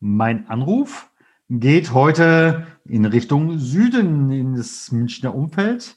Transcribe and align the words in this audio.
mein 0.00 0.48
Anruf 0.48 1.10
geht 1.50 1.92
heute 1.92 2.66
in 2.84 3.04
Richtung 3.04 3.58
Süden, 3.58 4.30
ins 4.30 4.92
Münchner 4.92 5.34
Umfeld. 5.34 5.96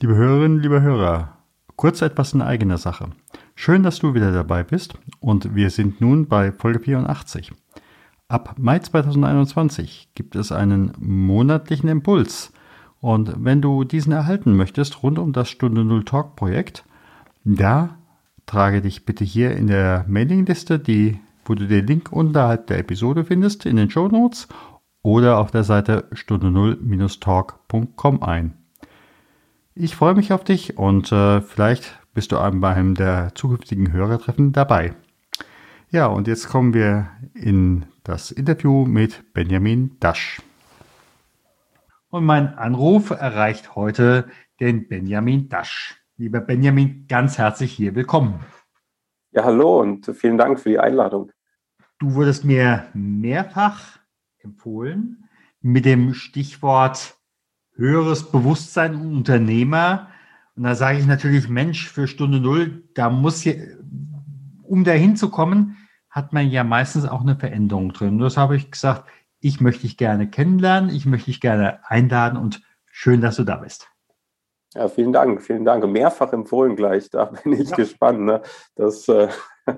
Liebe 0.00 0.14
Hörerinnen, 0.14 0.60
liebe 0.60 0.82
Hörer, 0.82 1.38
kurz 1.76 2.02
etwas 2.02 2.32
in 2.32 2.42
eigener 2.42 2.78
Sache. 2.78 3.10
Schön, 3.54 3.82
dass 3.82 3.98
du 3.98 4.14
wieder 4.14 4.32
dabei 4.32 4.62
bist 4.62 4.98
und 5.20 5.54
wir 5.54 5.70
sind 5.70 6.00
nun 6.00 6.26
bei 6.26 6.52
Folge 6.52 6.80
84. 6.80 7.52
Ab 8.28 8.56
Mai 8.58 8.80
2021 8.80 10.10
gibt 10.14 10.34
es 10.34 10.50
einen 10.50 10.92
monatlichen 10.98 11.88
Impuls 11.88 12.52
und 13.00 13.32
wenn 13.38 13.62
du 13.62 13.84
diesen 13.84 14.12
erhalten 14.12 14.56
möchtest 14.56 15.02
rund 15.02 15.18
um 15.18 15.32
das 15.32 15.48
Stunde 15.48 15.84
Null 15.84 16.04
Talk 16.04 16.34
Projekt, 16.34 16.84
da 17.44 17.98
trage 18.46 18.82
dich 18.82 19.04
bitte 19.04 19.24
hier 19.24 19.56
in 19.56 19.68
der 19.68 20.04
Mailingliste, 20.08 20.78
die 20.78 21.20
wo 21.48 21.54
du 21.54 21.66
den 21.66 21.86
Link 21.86 22.12
unterhalb 22.12 22.66
der 22.66 22.78
Episode 22.78 23.24
findest 23.24 23.66
in 23.66 23.76
den 23.76 23.90
Show 23.90 24.08
Notes 24.08 24.48
oder 25.02 25.38
auf 25.38 25.50
der 25.50 25.64
Seite 25.64 26.08
stunde 26.12 26.48
0-talk.com 26.48 28.22
ein. 28.22 28.58
Ich 29.74 29.94
freue 29.94 30.14
mich 30.14 30.32
auf 30.32 30.42
dich 30.42 30.78
und 30.78 31.12
äh, 31.12 31.40
vielleicht 31.40 32.00
bist 32.14 32.32
du 32.32 32.36
bei 32.36 32.74
einem 32.74 32.94
der 32.94 33.34
zukünftigen 33.34 33.92
Hörertreffen 33.92 34.52
dabei. 34.52 34.94
Ja, 35.90 36.06
und 36.06 36.26
jetzt 36.26 36.48
kommen 36.48 36.74
wir 36.74 37.10
in 37.34 37.86
das 38.02 38.30
Interview 38.30 38.84
mit 38.84 39.32
Benjamin 39.34 39.96
Dasch. 40.00 40.40
Und 42.08 42.24
mein 42.24 42.54
Anruf 42.56 43.10
erreicht 43.10 43.76
heute 43.76 44.28
den 44.60 44.88
Benjamin 44.88 45.48
Dasch. 45.48 46.02
Lieber 46.16 46.40
Benjamin, 46.40 47.06
ganz 47.06 47.36
herzlich 47.36 47.72
hier 47.72 47.94
willkommen. 47.94 48.40
Ja, 49.32 49.44
hallo 49.44 49.80
und 49.80 50.06
vielen 50.16 50.38
Dank 50.38 50.58
für 50.58 50.70
die 50.70 50.78
Einladung. 50.78 51.30
Du 51.98 52.14
wurdest 52.14 52.44
mir 52.44 52.86
mehrfach 52.92 53.98
empfohlen 54.38 55.28
mit 55.62 55.86
dem 55.86 56.12
Stichwort 56.12 57.16
höheres 57.74 58.30
Bewusstsein 58.30 58.94
und 58.94 59.16
Unternehmer. 59.16 60.08
Und 60.56 60.64
da 60.64 60.74
sage 60.74 60.98
ich 60.98 61.06
natürlich, 61.06 61.48
Mensch, 61.48 61.88
für 61.88 62.06
Stunde 62.06 62.40
Null, 62.40 62.84
da 62.94 63.08
muss 63.08 63.40
hier, 63.40 63.78
um 64.62 64.84
dahin 64.84 65.16
zu 65.16 65.30
kommen, 65.30 65.76
hat 66.10 66.32
man 66.32 66.50
ja 66.50 66.64
meistens 66.64 67.06
auch 67.06 67.22
eine 67.22 67.36
Veränderung 67.36 67.92
drin. 67.92 68.14
Und 68.14 68.18
das 68.20 68.36
habe 68.36 68.56
ich 68.56 68.70
gesagt, 68.70 69.04
ich 69.40 69.60
möchte 69.60 69.82
dich 69.82 69.96
gerne 69.96 70.28
kennenlernen, 70.28 70.90
ich 70.90 71.06
möchte 71.06 71.26
dich 71.26 71.40
gerne 71.40 71.80
einladen 71.88 72.38
und 72.38 72.62
schön, 72.90 73.20
dass 73.20 73.36
du 73.36 73.44
da 73.44 73.56
bist. 73.56 73.88
Ja, 74.74 74.88
vielen 74.88 75.12
Dank, 75.12 75.42
vielen 75.42 75.64
Dank. 75.64 75.86
Mehrfach 75.86 76.32
empfohlen 76.32 76.76
gleich, 76.76 77.08
da 77.08 77.24
bin 77.26 77.52
ich 77.52 77.70
ja. 77.70 77.76
gespannt. 77.76 78.20
Ne? 78.20 78.42
Das, 78.74 79.08
äh 79.08 79.28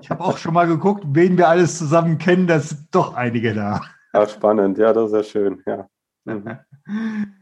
ich 0.01 0.09
habe 0.09 0.23
auch 0.23 0.37
schon 0.37 0.53
mal 0.53 0.67
geguckt, 0.67 1.03
wen 1.07 1.37
wir 1.37 1.49
alles 1.49 1.77
zusammen 1.77 2.17
kennen, 2.17 2.47
da 2.47 2.59
sind 2.59 2.87
doch 2.91 3.15
einige 3.15 3.53
da. 3.53 3.81
Ja, 4.13 4.27
spannend, 4.27 4.77
ja, 4.77 4.93
das 4.93 5.11
ist 5.11 5.15
ja 5.15 5.23
schön, 5.23 5.61
ja. 5.65 5.87
Mhm. 6.25 6.59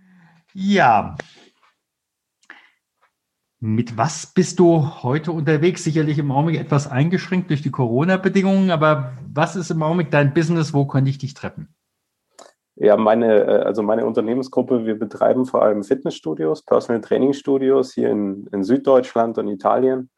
ja. 0.53 1.15
Mit 3.59 3.97
was 3.97 4.27
bist 4.27 4.59
du 4.59 5.01
heute 5.01 5.31
unterwegs? 5.31 5.83
Sicherlich 5.83 6.19
im 6.19 6.31
Augenblick 6.31 6.59
etwas 6.59 6.89
eingeschränkt 6.89 7.49
durch 7.49 7.63
die 7.63 7.71
Corona-Bedingungen, 7.71 8.69
aber 8.69 9.13
was 9.33 9.55
ist 9.55 9.71
im 9.71 9.81
Augenblick 9.81 10.11
dein 10.11 10.33
Business? 10.33 10.73
Wo 10.73 10.85
könnte 10.85 11.09
ich 11.09 11.17
dich 11.17 11.33
treffen? 11.33 11.73
Ja, 12.75 12.95
meine, 12.95 13.43
äh, 13.43 13.63
also 13.63 13.81
meine 13.81 14.05
Unternehmensgruppe, 14.05 14.85
wir 14.85 14.99
betreiben 14.99 15.45
vor 15.45 15.63
allem 15.63 15.83
Fitnessstudios, 15.83 16.63
Personal 16.63 17.01
Training 17.01 17.33
Studios 17.33 17.93
hier 17.93 18.11
in, 18.11 18.47
in 18.51 18.63
Süddeutschland 18.63 19.39
und 19.39 19.47
Italien. 19.47 20.11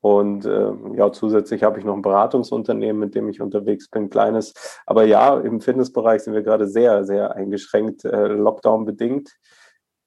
Und 0.00 0.44
äh, 0.44 0.72
ja, 0.94 1.10
zusätzlich 1.10 1.62
habe 1.62 1.78
ich 1.78 1.84
noch 1.84 1.94
ein 1.94 2.02
Beratungsunternehmen, 2.02 3.00
mit 3.00 3.14
dem 3.14 3.28
ich 3.28 3.40
unterwegs 3.40 3.88
bin, 3.88 4.10
kleines. 4.10 4.52
Aber 4.86 5.04
ja, 5.04 5.38
im 5.38 5.60
Fitnessbereich 5.60 6.22
sind 6.22 6.34
wir 6.34 6.42
gerade 6.42 6.68
sehr, 6.68 7.04
sehr 7.04 7.34
eingeschränkt, 7.34 8.04
äh, 8.04 8.28
Lockdown 8.28 8.84
bedingt. 8.84 9.36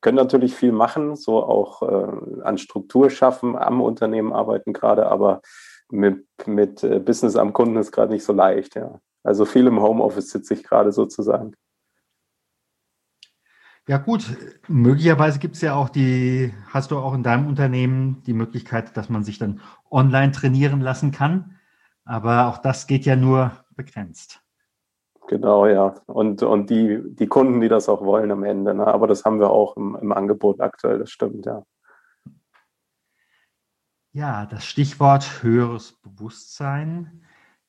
Können 0.02 0.16
natürlich 0.16 0.56
viel 0.56 0.72
machen, 0.72 1.16
so 1.16 1.44
auch 1.44 1.82
äh, 1.82 2.42
an 2.44 2.58
Struktur 2.58 3.10
schaffen, 3.10 3.58
am 3.58 3.82
Unternehmen 3.82 4.32
arbeiten 4.32 4.72
gerade, 4.72 5.08
aber 5.08 5.42
mit, 5.92 6.26
mit 6.46 6.84
äh, 6.84 7.00
Business 7.00 7.36
am 7.36 7.52
Kunden 7.52 7.76
ist 7.78 7.92
gerade 7.92 8.14
nicht 8.14 8.24
so 8.24 8.32
leicht. 8.32 8.76
Ja. 8.76 9.02
Also 9.24 9.46
viel 9.46 9.68
im 9.68 9.82
Homeoffice 9.82 10.30
sitze 10.30 10.54
ich 10.54 10.64
gerade 10.64 10.92
sozusagen. 10.92 11.56
Ja 13.90 13.98
gut, 13.98 14.38
möglicherweise 14.68 15.40
gibt 15.40 15.56
es 15.56 15.62
ja 15.62 15.74
auch 15.74 15.90
die, 15.90 16.54
hast 16.68 16.92
du 16.92 17.00
auch 17.00 17.16
in 17.16 17.24
deinem 17.24 17.48
Unternehmen 17.48 18.22
die 18.28 18.34
Möglichkeit, 18.34 18.96
dass 18.96 19.10
man 19.10 19.24
sich 19.24 19.40
dann 19.40 19.62
online 19.90 20.32
trainieren 20.32 20.80
lassen 20.80 21.12
kann. 21.12 21.56
Aber 22.06 22.50
auch 22.50 22.60
das 22.60 22.86
geht 22.86 23.06
ja 23.06 23.16
nur 23.16 23.52
begrenzt. 23.76 24.44
Genau, 25.28 25.66
ja. 25.66 25.96
Und, 26.06 26.44
und 26.44 26.70
die, 26.70 27.02
die 27.04 27.26
Kunden, 27.26 27.62
die 27.62 27.68
das 27.68 27.90
auch 27.90 28.02
wollen 28.02 28.30
am 28.30 28.44
Ende. 28.44 28.76
Ne? 28.76 28.86
Aber 28.86 29.08
das 29.08 29.26
haben 29.26 29.40
wir 29.40 29.50
auch 29.50 29.76
im, 29.76 29.98
im 30.00 30.12
Angebot 30.12 30.62
aktuell, 30.62 31.00
das 31.00 31.10
stimmt, 31.10 31.48
ja. 31.48 31.64
Ja, 34.12 34.46
das 34.46 34.66
Stichwort 34.66 35.42
höheres 35.42 35.94
Bewusstsein. 36.04 37.24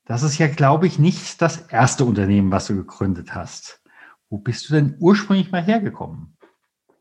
Das 0.05 0.23
ist 0.23 0.37
ja, 0.37 0.49
glaube 0.49 0.87
ich, 0.87 0.99
nicht 0.99 1.41
das 1.41 1.67
erste 1.69 2.05
Unternehmen, 2.05 2.53
was 2.53 2.67
du 2.67 2.77
gegründet 2.77 3.35
hast. 3.35 3.80
Wo 4.31 4.39
bist 4.39 4.69
du 4.69 4.75
denn 4.75 4.97
ursprünglich 5.01 5.51
mal 5.51 5.63
hergekommen? 5.63 6.37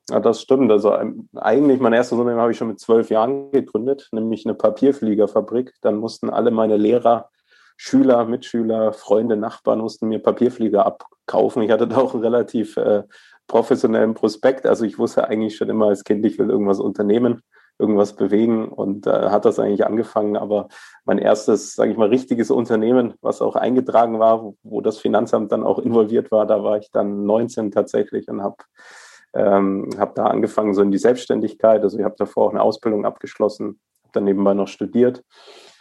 Ja, 0.09 0.19
das 0.19 0.41
stimmt. 0.41 0.71
Also 0.71 0.95
ähm, 0.95 1.29
eigentlich 1.35 1.79
mein 1.79 1.93
erstes 1.93 2.17
Unternehmen 2.17 2.41
habe 2.41 2.51
ich 2.51 2.57
schon 2.57 2.69
mit 2.69 2.79
zwölf 2.79 3.11
Jahren 3.11 3.51
gegründet, 3.51 4.09
nämlich 4.11 4.45
eine 4.45 4.55
Papierfliegerfabrik. 4.55 5.73
Dann 5.81 5.97
mussten 5.97 6.31
alle 6.31 6.49
meine 6.49 6.77
Lehrer, 6.77 7.29
Schüler, 7.77 8.25
Mitschüler, 8.25 8.91
Freunde, 8.91 9.37
Nachbarn 9.37 9.79
mussten 9.79 10.07
mir 10.07 10.19
Papierflieger 10.19 10.85
abkaufen. 10.85 11.61
Ich 11.61 11.69
hatte 11.69 11.87
da 11.87 11.97
auch 11.97 12.15
einen 12.15 12.23
relativ 12.23 12.75
äh, 12.77 13.03
professionellen 13.47 14.15
Prospekt. 14.15 14.65
Also 14.65 14.83
ich 14.83 14.97
wusste 14.97 15.27
eigentlich 15.27 15.55
schon 15.55 15.69
immer 15.69 15.87
als 15.87 16.03
Kind, 16.03 16.25
ich 16.25 16.39
will 16.39 16.49
irgendwas 16.49 16.79
unternehmen 16.79 17.43
irgendwas 17.79 18.15
bewegen 18.15 18.67
und 18.67 19.07
äh, 19.07 19.29
hat 19.29 19.45
das 19.45 19.57
eigentlich 19.57 19.85
angefangen. 19.85 20.35
Aber 20.35 20.67
mein 21.05 21.17
erstes, 21.17 21.73
sage 21.73 21.91
ich 21.91 21.97
mal, 21.97 22.09
richtiges 22.09 22.51
Unternehmen, 22.51 23.13
was 23.21 23.41
auch 23.41 23.55
eingetragen 23.55 24.19
war, 24.19 24.43
wo, 24.43 24.57
wo, 24.63 24.81
das 24.81 24.99
Finanzamt 24.99 25.51
dann 25.51 25.63
auch 25.63 25.79
involviert 25.79 26.29
war, 26.31 26.45
da 26.45 26.63
war 26.63 26.77
ich 26.77 26.91
dann 26.91 27.25
19 27.25 27.71
tatsächlich 27.71 28.27
und 28.27 28.43
habe 28.43 28.57
ähm, 29.33 29.89
hab 29.97 30.15
da 30.15 30.25
angefangen 30.25 30.73
so 30.73 30.81
in 30.81 30.91
die 30.91 30.97
Selbstständigkeit. 30.97 31.81
Also 31.81 31.97
ich 31.97 32.03
habe 32.03 32.15
davor 32.17 32.47
auch 32.47 32.51
eine 32.51 32.61
Ausbildung 32.61 33.05
abgeschlossen, 33.05 33.79
habe 34.03 34.11
dann 34.13 34.23
nebenbei 34.25 34.53
noch 34.53 34.67
studiert 34.67 35.23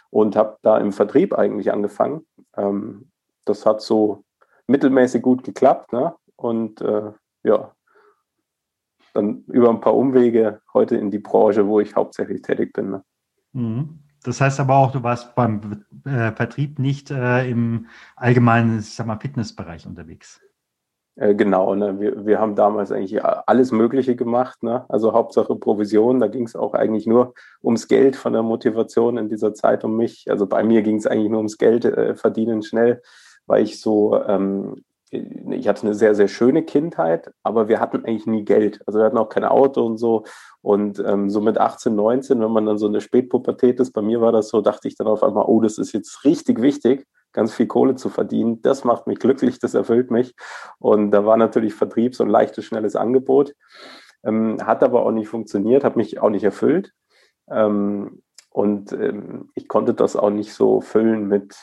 und 0.09 0.35
habe 0.35 0.57
da 0.61 0.77
im 0.77 0.93
Vertrieb 0.93 1.33
eigentlich 1.33 1.71
angefangen. 1.71 2.25
Ähm, 2.55 3.11
das 3.45 3.65
hat 3.65 3.81
so 3.81 4.23
mittelmäßig 4.67 5.21
gut 5.21 5.43
geklappt. 5.43 5.91
Ne? 5.91 6.15
Und 6.35 6.81
äh, 6.81 7.11
ja, 7.43 7.71
dann 9.19 9.43
über 9.47 9.69
ein 9.69 9.81
paar 9.81 9.95
Umwege 9.95 10.61
heute 10.73 10.95
in 10.95 11.11
die 11.11 11.19
Branche, 11.19 11.67
wo 11.67 11.79
ich 11.79 11.95
hauptsächlich 11.95 12.41
tätig 12.41 12.73
bin. 12.73 12.91
Ne? 12.91 13.03
Mhm. 13.53 13.99
Das 14.23 14.41
heißt 14.41 14.59
aber 14.59 14.75
auch, 14.75 14.91
du 14.91 15.01
warst 15.01 15.33
beim 15.35 15.85
äh, 16.05 16.31
Vertrieb 16.31 16.77
nicht 16.77 17.09
äh, 17.09 17.49
im 17.49 17.87
allgemeinen, 18.15 18.79
ich 18.79 18.93
sag 18.93 19.07
mal, 19.07 19.19
Fitnessbereich 19.19 19.87
unterwegs. 19.87 20.41
Äh, 21.15 21.35
genau, 21.35 21.75
ne? 21.75 21.99
wir, 21.99 22.25
wir 22.25 22.39
haben 22.39 22.55
damals 22.55 22.91
eigentlich 22.91 23.23
alles 23.23 23.71
Mögliche 23.71 24.15
gemacht. 24.15 24.61
Ne? 24.63 24.85
Also 24.89 25.13
Hauptsache 25.13 25.55
Provision, 25.55 26.19
da 26.19 26.27
ging 26.27 26.45
es 26.45 26.55
auch 26.55 26.73
eigentlich 26.73 27.07
nur 27.07 27.33
ums 27.63 27.87
Geld 27.87 28.15
von 28.15 28.33
der 28.33 28.43
Motivation 28.43 29.17
in 29.17 29.29
dieser 29.29 29.53
Zeit 29.53 29.83
um 29.83 29.95
mich. 29.95 30.25
Also 30.29 30.47
bei 30.47 30.63
mir 30.63 30.81
ging 30.81 30.97
es 30.97 31.07
eigentlich 31.07 31.29
nur 31.29 31.39
ums 31.39 31.57
Geld 31.57 31.85
äh, 31.85 32.15
verdienen 32.15 32.61
schnell, 32.61 33.01
weil 33.47 33.63
ich 33.63 33.79
so 33.79 34.21
ähm, 34.23 34.83
ich 35.11 35.67
hatte 35.67 35.83
eine 35.83 35.95
sehr, 35.95 36.13
sehr 36.13 36.27
schöne 36.27 36.63
Kindheit, 36.63 37.31
aber 37.43 37.67
wir 37.67 37.79
hatten 37.79 38.05
eigentlich 38.05 38.27
nie 38.27 38.45
Geld. 38.45 38.81
Also 38.85 38.99
wir 38.99 39.05
hatten 39.05 39.17
auch 39.17 39.29
kein 39.29 39.43
Auto 39.43 39.85
und 39.85 39.97
so. 39.97 40.23
Und 40.61 40.99
ähm, 40.99 41.29
so 41.29 41.41
mit 41.41 41.57
18, 41.57 41.95
19, 41.95 42.39
wenn 42.39 42.51
man 42.51 42.65
dann 42.65 42.77
so 42.77 42.87
eine 42.87 43.01
Spätpubertät 43.01 43.79
ist, 43.79 43.91
bei 43.91 44.01
mir 44.01 44.21
war 44.21 44.31
das 44.31 44.49
so, 44.49 44.61
dachte 44.61 44.87
ich 44.87 44.95
dann 44.95 45.07
auf 45.07 45.23
einmal, 45.23 45.45
oh, 45.47 45.61
das 45.61 45.77
ist 45.77 45.93
jetzt 45.93 46.25
richtig 46.25 46.61
wichtig, 46.61 47.07
ganz 47.33 47.53
viel 47.53 47.67
Kohle 47.67 47.95
zu 47.95 48.09
verdienen. 48.09 48.61
Das 48.61 48.83
macht 48.83 49.07
mich 49.07 49.19
glücklich, 49.19 49.59
das 49.59 49.73
erfüllt 49.73 50.11
mich. 50.11 50.35
Und 50.77 51.11
da 51.11 51.25
war 51.25 51.37
natürlich 51.37 51.73
Vertrieb 51.73 52.15
so 52.15 52.23
ein 52.23 52.29
leichtes, 52.29 52.65
schnelles 52.65 52.95
Angebot. 52.95 53.55
Ähm, 54.23 54.57
hat 54.61 54.83
aber 54.83 55.05
auch 55.05 55.11
nicht 55.11 55.29
funktioniert, 55.29 55.83
hat 55.83 55.95
mich 55.95 56.19
auch 56.19 56.29
nicht 56.29 56.43
erfüllt. 56.43 56.93
Ähm, 57.49 58.21
und 58.51 58.91
ähm, 58.93 59.49
ich 59.55 59.67
konnte 59.67 59.93
das 59.93 60.15
auch 60.15 60.29
nicht 60.29 60.53
so 60.53 60.81
füllen 60.81 61.27
mit 61.27 61.55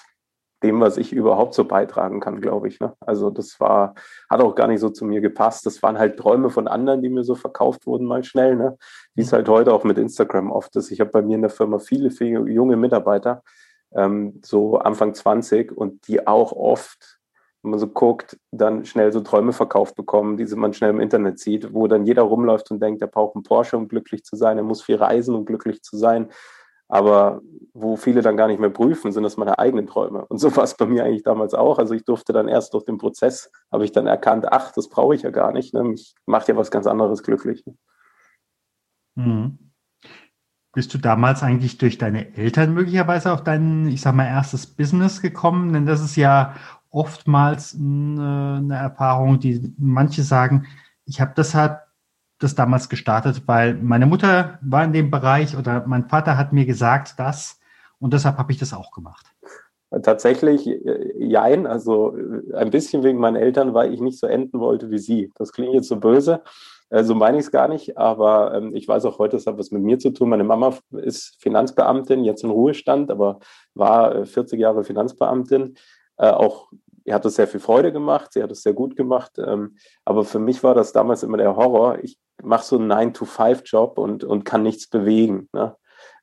dem, 0.62 0.80
was 0.80 0.96
ich 0.96 1.12
überhaupt 1.12 1.54
so 1.54 1.64
beitragen 1.64 2.20
kann, 2.20 2.40
glaube 2.40 2.68
ich. 2.68 2.80
Ne? 2.80 2.94
Also 3.00 3.30
das 3.30 3.60
war, 3.60 3.94
hat 4.30 4.40
auch 4.40 4.54
gar 4.54 4.68
nicht 4.68 4.80
so 4.80 4.88
zu 4.88 5.04
mir 5.04 5.20
gepasst. 5.20 5.66
Das 5.66 5.82
waren 5.82 5.98
halt 5.98 6.18
Träume 6.18 6.50
von 6.50 6.66
anderen, 6.66 7.02
die 7.02 7.10
mir 7.10 7.24
so 7.24 7.34
verkauft 7.34 7.86
wurden 7.86 8.06
mal 8.06 8.24
schnell, 8.24 8.56
ne? 8.56 8.78
Wie 9.14 9.22
es 9.22 9.32
halt 9.32 9.48
heute 9.48 9.72
auch 9.72 9.84
mit 9.84 9.98
Instagram 9.98 10.50
oft 10.50 10.74
ist. 10.76 10.90
Ich 10.90 11.00
habe 11.00 11.10
bei 11.10 11.22
mir 11.22 11.34
in 11.34 11.42
der 11.42 11.50
Firma 11.50 11.78
viele, 11.78 12.10
viele 12.10 12.48
junge 12.50 12.76
Mitarbeiter, 12.76 13.42
ähm, 13.94 14.40
so 14.44 14.78
Anfang 14.78 15.14
20 15.14 15.72
und 15.72 16.08
die 16.08 16.26
auch 16.26 16.52
oft, 16.52 17.18
wenn 17.62 17.72
man 17.72 17.80
so 17.80 17.88
guckt, 17.88 18.38
dann 18.50 18.84
schnell 18.86 19.12
so 19.12 19.20
Träume 19.20 19.52
verkauft 19.52 19.94
bekommen, 19.94 20.38
die 20.38 20.46
man 20.56 20.72
schnell 20.72 20.90
im 20.90 21.00
Internet 21.00 21.38
sieht, 21.38 21.74
wo 21.74 21.86
dann 21.86 22.06
jeder 22.06 22.22
rumläuft 22.22 22.70
und 22.70 22.80
denkt, 22.80 23.02
er 23.02 23.08
braucht 23.08 23.36
einen 23.36 23.42
Porsche, 23.42 23.76
um 23.76 23.88
glücklich 23.88 24.24
zu 24.24 24.36
sein, 24.36 24.56
er 24.56 24.64
muss 24.64 24.82
viel 24.82 24.96
reisen, 24.96 25.34
um 25.34 25.44
glücklich 25.44 25.82
zu 25.82 25.96
sein. 25.96 26.30
Aber 26.88 27.40
wo 27.74 27.96
viele 27.96 28.22
dann 28.22 28.36
gar 28.36 28.46
nicht 28.48 28.60
mehr 28.60 28.70
prüfen, 28.70 29.12
sind 29.12 29.22
das 29.22 29.36
meine 29.36 29.58
eigenen 29.58 29.86
Träume. 29.86 30.24
Und 30.26 30.38
so 30.38 30.54
war 30.56 30.64
es 30.64 30.76
bei 30.76 30.86
mir 30.86 31.04
eigentlich 31.04 31.24
damals 31.24 31.52
auch. 31.52 31.78
Also 31.78 31.94
ich 31.94 32.04
durfte 32.04 32.32
dann 32.32 32.48
erst 32.48 32.72
durch 32.74 32.84
den 32.84 32.98
Prozess, 32.98 33.50
habe 33.70 33.84
ich 33.84 33.92
dann 33.92 34.06
erkannt, 34.06 34.46
ach, 34.50 34.72
das 34.72 34.88
brauche 34.88 35.14
ich 35.14 35.22
ja 35.22 35.30
gar 35.30 35.52
nicht. 35.52 35.74
Ne? 35.74 35.82
Mich 35.82 36.14
macht 36.26 36.48
ja 36.48 36.56
was 36.56 36.70
ganz 36.70 36.86
anderes 36.86 37.22
glücklich. 37.22 37.64
Mhm. 39.16 39.58
Bist 40.72 40.92
du 40.92 40.98
damals 40.98 41.42
eigentlich 41.42 41.78
durch 41.78 41.98
deine 41.98 42.36
Eltern 42.36 42.74
möglicherweise 42.74 43.32
auf 43.32 43.42
dein, 43.42 43.88
ich 43.88 44.02
sag 44.02 44.14
mal, 44.14 44.26
erstes 44.26 44.66
Business 44.66 45.22
gekommen? 45.22 45.72
Denn 45.72 45.86
das 45.86 46.02
ist 46.02 46.16
ja 46.16 46.54
oftmals 46.90 47.74
eine, 47.74 48.60
eine 48.62 48.76
Erfahrung, 48.76 49.40
die 49.40 49.74
manche 49.78 50.22
sagen, 50.22 50.66
ich 51.04 51.20
habe 51.20 51.32
das 51.34 51.54
halt 51.54 51.78
das 52.38 52.54
damals 52.54 52.88
gestartet, 52.88 53.42
weil 53.46 53.74
meine 53.74 54.06
Mutter 54.06 54.58
war 54.62 54.84
in 54.84 54.92
dem 54.92 55.10
Bereich 55.10 55.56
oder 55.56 55.84
mein 55.86 56.08
Vater 56.08 56.36
hat 56.36 56.52
mir 56.52 56.66
gesagt, 56.66 57.14
das 57.18 57.58
und 57.98 58.12
deshalb 58.12 58.36
habe 58.36 58.52
ich 58.52 58.58
das 58.58 58.74
auch 58.74 58.90
gemacht. 58.90 59.26
Tatsächlich, 60.02 60.66
äh, 60.66 61.12
jein, 61.16 61.66
also 61.66 62.16
äh, 62.16 62.54
ein 62.54 62.70
bisschen 62.70 63.04
wegen 63.04 63.18
meinen 63.18 63.36
Eltern, 63.36 63.72
weil 63.72 63.94
ich 63.94 64.00
nicht 64.00 64.18
so 64.18 64.26
enden 64.26 64.58
wollte 64.58 64.90
wie 64.90 64.98
sie. 64.98 65.32
Das 65.36 65.52
klingt 65.52 65.72
jetzt 65.74 65.88
so 65.88 65.96
böse, 65.96 66.42
äh, 66.90 67.04
so 67.04 67.14
meine 67.14 67.38
ich 67.38 67.44
es 67.44 67.52
gar 67.52 67.68
nicht, 67.68 67.96
aber 67.96 68.52
ähm, 68.54 68.74
ich 68.74 68.88
weiß 68.88 69.04
auch 69.04 69.18
heute, 69.18 69.36
es 69.36 69.46
hat 69.46 69.58
was 69.58 69.70
mit 69.70 69.82
mir 69.82 69.98
zu 69.98 70.10
tun. 70.10 70.28
Meine 70.28 70.44
Mama 70.44 70.74
ist 70.90 71.36
Finanzbeamtin, 71.40 72.24
jetzt 72.24 72.42
im 72.42 72.50
Ruhestand, 72.50 73.10
aber 73.12 73.38
war 73.74 74.26
40 74.26 74.58
Jahre 74.58 74.84
Finanzbeamtin. 74.84 75.74
Auch 76.18 76.70
ihr 77.06 77.14
hat 77.14 77.24
es 77.24 77.36
sehr 77.36 77.46
viel 77.46 77.60
Freude 77.60 77.92
gemacht, 77.92 78.32
sie 78.32 78.42
hat 78.42 78.50
es 78.50 78.62
sehr 78.62 78.74
gut 78.74 78.96
gemacht. 78.96 79.32
Ähm, 79.38 79.76
aber 80.04 80.24
für 80.24 80.40
mich 80.40 80.62
war 80.62 80.74
das 80.74 80.92
damals 80.92 81.22
immer 81.22 81.36
der 81.36 81.56
Horror. 81.56 81.98
Ich 82.02 82.18
mache 82.42 82.64
so 82.64 82.76
einen 82.76 82.92
9-to-5-Job 82.92 83.96
und, 83.96 84.24
und 84.24 84.44
kann 84.44 84.64
nichts 84.64 84.88
bewegen. 84.88 85.48
Ne? 85.52 85.76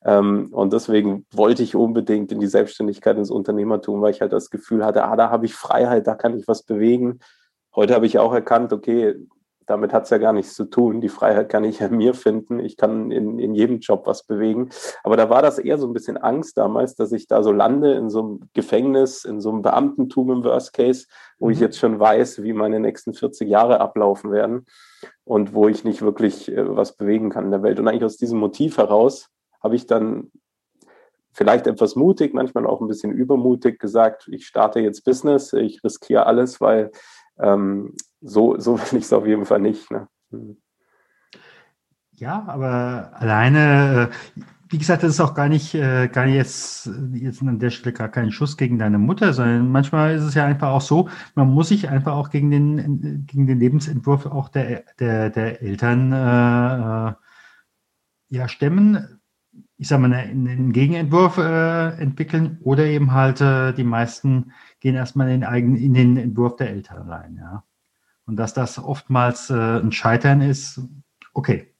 Ähm, 0.03 0.49
und 0.51 0.73
deswegen 0.73 1.25
wollte 1.31 1.63
ich 1.63 1.75
unbedingt 1.75 2.31
in 2.33 2.39
die 2.41 2.47
Selbstständigkeit, 2.47 3.17
ins 3.17 3.31
Unternehmertum, 3.31 4.01
weil 4.01 4.11
ich 4.11 4.21
halt 4.21 4.33
das 4.33 4.49
Gefühl 4.49 4.85
hatte, 4.85 5.05
ah, 5.05 5.15
da 5.15 5.29
habe 5.29 5.45
ich 5.45 5.55
Freiheit, 5.55 6.05
da 6.05 6.15
kann 6.15 6.37
ich 6.37 6.47
was 6.47 6.63
bewegen. 6.63 7.19
Heute 7.73 7.95
habe 7.95 8.05
ich 8.05 8.19
auch 8.19 8.33
erkannt, 8.33 8.73
okay, 8.73 9.15
damit 9.67 9.93
hat 9.93 10.03
es 10.03 10.09
ja 10.09 10.17
gar 10.17 10.33
nichts 10.33 10.55
zu 10.55 10.65
tun. 10.65 11.01
Die 11.01 11.09
Freiheit 11.09 11.49
kann 11.49 11.63
ich 11.63 11.81
an 11.83 11.95
mir 11.95 12.13
finden. 12.13 12.59
Ich 12.59 12.77
kann 12.77 13.11
in, 13.11 13.39
in 13.39 13.53
jedem 13.55 13.79
Job 13.79 14.05
was 14.05 14.23
bewegen. 14.23 14.69
Aber 15.03 15.17
da 15.17 15.29
war 15.29 15.41
das 15.41 15.59
eher 15.59 15.77
so 15.77 15.87
ein 15.87 15.93
bisschen 15.93 16.17
Angst 16.17 16.57
damals, 16.57 16.95
dass 16.95 17.11
ich 17.11 17.27
da 17.27 17.43
so 17.43 17.51
lande 17.51 17.93
in 17.93 18.09
so 18.09 18.19
einem 18.19 18.49
Gefängnis, 18.53 19.25
in 19.25 19.41
so 19.41 19.49
einem 19.49 19.61
Beamtentum 19.61 20.31
im 20.31 20.43
Worst 20.43 20.73
Case, 20.73 21.07
wo 21.39 21.49
ich 21.49 21.57
mhm. 21.57 21.63
jetzt 21.63 21.79
schon 21.79 21.99
weiß, 21.99 22.43
wie 22.43 22.53
meine 22.53 22.79
nächsten 22.79 23.13
40 23.13 23.47
Jahre 23.47 23.79
ablaufen 23.79 24.31
werden 24.31 24.65
und 25.23 25.53
wo 25.53 25.67
ich 25.67 25.83
nicht 25.83 26.01
wirklich 26.01 26.51
äh, 26.51 26.75
was 26.75 26.95
bewegen 26.95 27.29
kann 27.29 27.45
in 27.45 27.51
der 27.51 27.63
Welt. 27.63 27.79
Und 27.79 27.87
eigentlich 27.87 28.05
aus 28.05 28.17
diesem 28.17 28.39
Motiv 28.39 28.77
heraus 28.77 29.29
habe 29.61 29.75
ich 29.75 29.87
dann 29.87 30.31
vielleicht 31.33 31.67
etwas 31.67 31.95
mutig, 31.95 32.33
manchmal 32.33 32.67
auch 32.67 32.79
ein 32.79 32.87
bisschen 32.87 33.11
übermutig 33.11 33.79
gesagt, 33.79 34.27
ich 34.31 34.45
starte 34.45 34.79
jetzt 34.79 35.03
Business, 35.03 35.51
ich 35.53 35.83
riskiere 35.83 36.27
alles, 36.27 36.61
weil 36.61 36.91
ähm, 37.39 37.95
so, 38.23 38.57
so 38.59 38.79
will 38.79 38.99
ich 38.99 39.05
es 39.05 39.13
auf 39.13 39.27
jeden 39.27 39.45
Fall 39.45 39.59
nicht. 39.59 39.91
Ne? 39.91 40.07
Hm. 40.31 40.57
Ja, 42.15 42.43
aber 42.47 43.11
alleine, 43.15 44.09
äh, 44.11 44.41
wie 44.69 44.77
gesagt, 44.77 45.03
das 45.03 45.11
ist 45.11 45.19
auch 45.19 45.33
gar 45.33 45.49
nicht, 45.49 45.73
äh, 45.75 46.07
gar 46.07 46.25
nicht 46.25 46.35
jetzt, 46.35 46.89
jetzt 47.13 47.41
an 47.41 47.59
der 47.59 47.69
Stelle 47.69 47.93
gar 47.93 48.09
kein 48.09 48.31
Schuss 48.31 48.55
gegen 48.55 48.79
deine 48.79 48.97
Mutter, 48.97 49.33
sondern 49.33 49.71
manchmal 49.71 50.15
ist 50.15 50.23
es 50.23 50.35
ja 50.35 50.45
einfach 50.45 50.69
auch 50.69 50.81
so, 50.81 51.09
man 51.35 51.49
muss 51.49 51.69
sich 51.69 51.89
einfach 51.89 52.13
auch 52.13 52.29
gegen 52.29 52.51
den, 52.51 53.25
gegen 53.27 53.47
den 53.47 53.59
Lebensentwurf 53.59 54.25
auch 54.25 54.49
der, 54.49 54.83
der, 54.99 55.29
der 55.31 55.61
Eltern 55.61 56.11
äh, 56.11 57.09
äh 57.09 57.13
ja, 58.29 58.47
stemmen. 58.47 59.19
Ich 59.77 59.87
sage 59.87 60.01
mal, 60.01 60.13
einen 60.13 60.71
Gegenentwurf 60.71 61.37
äh, 61.37 61.89
entwickeln 61.99 62.57
oder 62.63 62.85
eben 62.85 63.11
halt 63.11 63.41
äh, 63.41 63.73
die 63.73 63.83
meisten 63.83 64.53
gehen 64.79 64.95
erstmal 64.95 65.29
in 65.29 65.41
den, 65.41 65.49
eigenen, 65.49 65.75
in 65.77 65.93
den 65.93 66.17
Entwurf 66.17 66.55
der 66.55 66.71
Eltern 66.71 67.09
rein, 67.09 67.37
ja. 67.39 67.63
Und 68.25 68.37
dass 68.37 68.53
das 68.53 68.81
oftmals 68.81 69.49
äh, 69.49 69.53
ein 69.53 69.91
Scheitern 69.91 70.41
ist, 70.41 70.79
okay. 71.33 71.73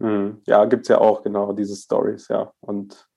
Hm. 0.00 0.40
Ja, 0.46 0.64
gibt 0.64 0.82
es 0.82 0.88
ja 0.88 0.98
auch 0.98 1.22
genau 1.22 1.52
diese 1.52 1.76
Stories, 1.76 2.28
ja. 2.28 2.52
Und 2.60 3.08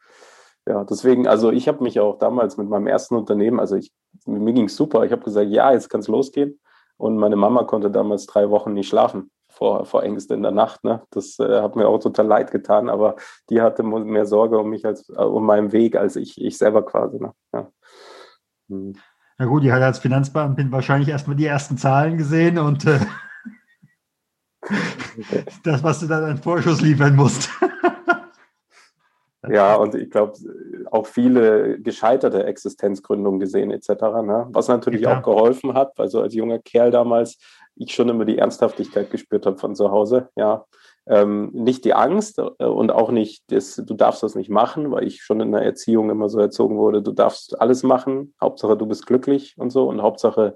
ja, 0.68 0.84
deswegen, 0.84 1.28
also 1.28 1.52
ich 1.52 1.68
habe 1.68 1.84
mich 1.84 2.00
auch 2.00 2.18
damals 2.20 2.58
mit 2.58 2.70
meinem 2.70 2.88
ersten 2.88 3.16
Unternehmen, 3.16 3.60
also 3.60 3.76
ich, 3.76 3.94
mir 4.26 4.54
ging 4.54 4.66
es 4.66 4.76
super. 4.76 5.04
Ich 5.04 5.12
habe 5.12 5.24
gesagt, 5.24 5.50
ja, 5.50 5.72
jetzt 5.72 5.90
kann 5.90 6.00
es 6.00 6.08
losgehen. 6.08 6.60
Und 6.98 7.18
meine 7.18 7.36
Mama 7.36 7.64
konnte 7.64 7.92
damals 7.92 8.26
drei 8.28 8.50
Wochen 8.50 8.74
nicht 8.74 8.88
schlafen 8.88 9.32
vor, 9.50 9.86
vor 9.86 10.04
Ängste 10.04 10.34
in 10.34 10.44
der 10.44 10.52
Nacht. 10.52 10.84
Ne? 10.84 11.02
Das 11.12 11.38
äh, 11.40 11.62
hat 11.62 11.76
mir 11.76 11.88
auch 11.88 12.00
total 12.00 12.28
leid 12.28 12.52
getan, 12.52 12.90
aber 12.90 13.16
die 13.50 13.62
hatte 13.62 13.84
mehr 13.84 14.26
Sorge 14.26 14.58
um 14.58 14.70
mich 14.70 14.86
als 14.86 15.10
uh, 15.10 15.24
um 15.24 15.46
meinen 15.46 15.72
Weg 15.72 15.96
als 15.96 16.16
ich, 16.16 16.40
ich 16.42 16.58
selber 16.58 16.86
quasi. 16.86 17.20
Ne? 17.20 17.34
Ja. 17.54 17.72
Hm. 18.70 18.94
Na 19.38 19.46
gut, 19.46 19.64
die 19.64 19.72
hat 19.72 19.82
als 19.82 20.00
Finanzbeamtin 20.00 20.72
wahrscheinlich 20.72 21.10
erstmal 21.10 21.36
die 21.36 21.46
ersten 21.46 21.78
Zahlen 21.78 22.18
gesehen 22.18 22.58
und 22.60 22.86
äh, 22.86 23.00
das, 25.64 25.84
was 25.84 26.00
du 26.00 26.08
dann 26.08 26.24
an 26.24 26.38
Vorschuss 26.38 26.82
liefern 26.82 27.16
musst. 27.16 27.50
ja, 29.48 29.76
und 29.76 29.96
ich 29.96 30.10
glaube, 30.10 30.34
auch 30.92 31.08
viele 31.08 31.80
gescheiterte 31.80 32.46
Existenzgründungen 32.46 33.40
gesehen 33.40 33.72
etc., 33.72 33.90
ne? 34.24 34.48
was 34.50 34.68
natürlich 34.68 35.02
ja. 35.02 35.18
auch 35.18 35.24
geholfen 35.24 35.74
hat. 35.74 36.00
Also 36.00 36.22
als 36.22 36.34
junger 36.34 36.60
Kerl 36.60 36.92
damals, 36.92 37.38
ich 37.76 37.94
schon 37.94 38.10
immer 38.10 38.26
die 38.26 38.38
Ernsthaftigkeit 38.38 39.10
gespürt 39.10 39.46
habe 39.46 39.58
von 39.58 39.76
zu 39.76 39.90
Hause. 39.90 40.30
Ja, 40.36 40.66
ähm, 41.06 41.52
nicht 41.54 41.86
die 41.86 41.94
Angst 41.94 42.40
äh, 42.40 42.66
und 42.66 42.92
auch 42.92 43.12
nicht, 43.12 43.44
das, 43.52 43.76
du 43.76 43.94
darfst 43.94 44.24
das 44.24 44.36
nicht 44.36 44.50
machen, 44.50 44.92
weil 44.92 45.06
ich 45.06 45.24
schon 45.24 45.42
in 45.42 45.52
der 45.52 45.62
Erziehung 45.62 46.10
immer 46.10 46.30
so 46.30 46.40
erzogen 46.40 46.78
wurde, 46.78 47.02
du 47.02 47.12
darfst 47.12 47.60
alles 47.60 47.84
machen, 47.84 48.34
Hauptsache 48.40 48.78
du 48.78 48.86
bist 48.86 49.06
glücklich 49.06 49.56
und 49.58 49.70
so 49.70 49.88
und 49.90 50.02
Hauptsache 50.02 50.54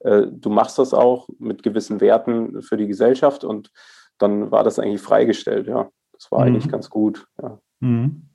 äh, 0.00 0.26
du 0.30 0.50
machst 0.50 0.78
das 0.78 0.94
auch 0.94 1.28
mit 1.38 1.62
gewissen 1.62 2.00
Werten 2.00 2.62
für 2.62 2.76
die 2.76 2.86
Gesellschaft 2.86 3.44
und 3.44 3.72
dann 4.18 4.50
war 4.50 4.64
das 4.64 4.78
eigentlich 4.78 5.02
freigestellt, 5.02 5.66
ja. 5.66 5.88
Das 6.12 6.30
war 6.32 6.40
mhm. 6.40 6.46
eigentlich 6.46 6.68
ganz 6.68 6.90
gut, 6.90 7.26
ja. 7.40 7.58
Mhm. 7.80 8.28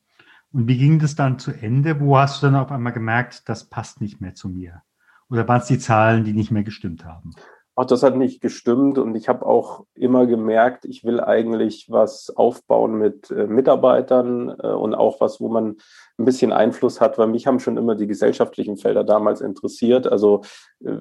Und 0.52 0.68
wie 0.68 0.78
ging 0.78 1.00
das 1.00 1.16
dann 1.16 1.40
zu 1.40 1.52
Ende? 1.52 2.00
Wo 2.00 2.18
hast 2.18 2.42
du 2.42 2.48
dann 2.48 2.56
auf 2.56 2.72
einmal 2.72 2.94
gemerkt, 2.94 3.50
das 3.50 3.70
passt 3.70 4.02
nicht 4.02 4.22
mehr 4.22 4.36
zu 4.36 4.50
mir? 4.50 4.84
Oder 5.30 5.48
waren 5.48 5.62
es 5.62 5.68
die 5.68 5.80
Zahlen, 5.80 6.26
die 6.26 6.34
nicht 6.34 6.52
mehr 6.52 6.64
gestimmt 6.64 7.06
haben? 7.06 7.32
Ach, 7.76 7.86
das 7.86 8.04
hat 8.04 8.16
nicht 8.16 8.40
gestimmt 8.40 9.00
und 9.00 9.16
ich 9.16 9.28
habe 9.28 9.44
auch 9.48 9.86
immer 9.96 10.28
gemerkt, 10.28 10.86
ich 10.86 11.04
will 11.04 11.20
eigentlich 11.20 11.88
was 11.90 12.30
aufbauen 12.30 13.00
mit 13.00 13.32
äh, 13.32 13.48
Mitarbeitern 13.48 14.56
äh, 14.62 14.68
und 14.68 14.94
auch 14.94 15.20
was, 15.22 15.42
wo 15.42 15.50
man 15.50 15.78
ein 16.20 16.26
bisschen 16.26 16.52
Einfluss 16.52 17.02
hat, 17.02 17.18
weil 17.18 17.26
mich 17.26 17.48
haben 17.48 17.60
schon 17.60 17.78
immer 17.78 17.96
die 17.96 18.06
gesellschaftlichen 18.06 18.78
Felder 18.78 19.04
damals 19.04 19.42
interessiert. 19.42 20.06
Also 20.06 20.42
äh, 20.86 20.98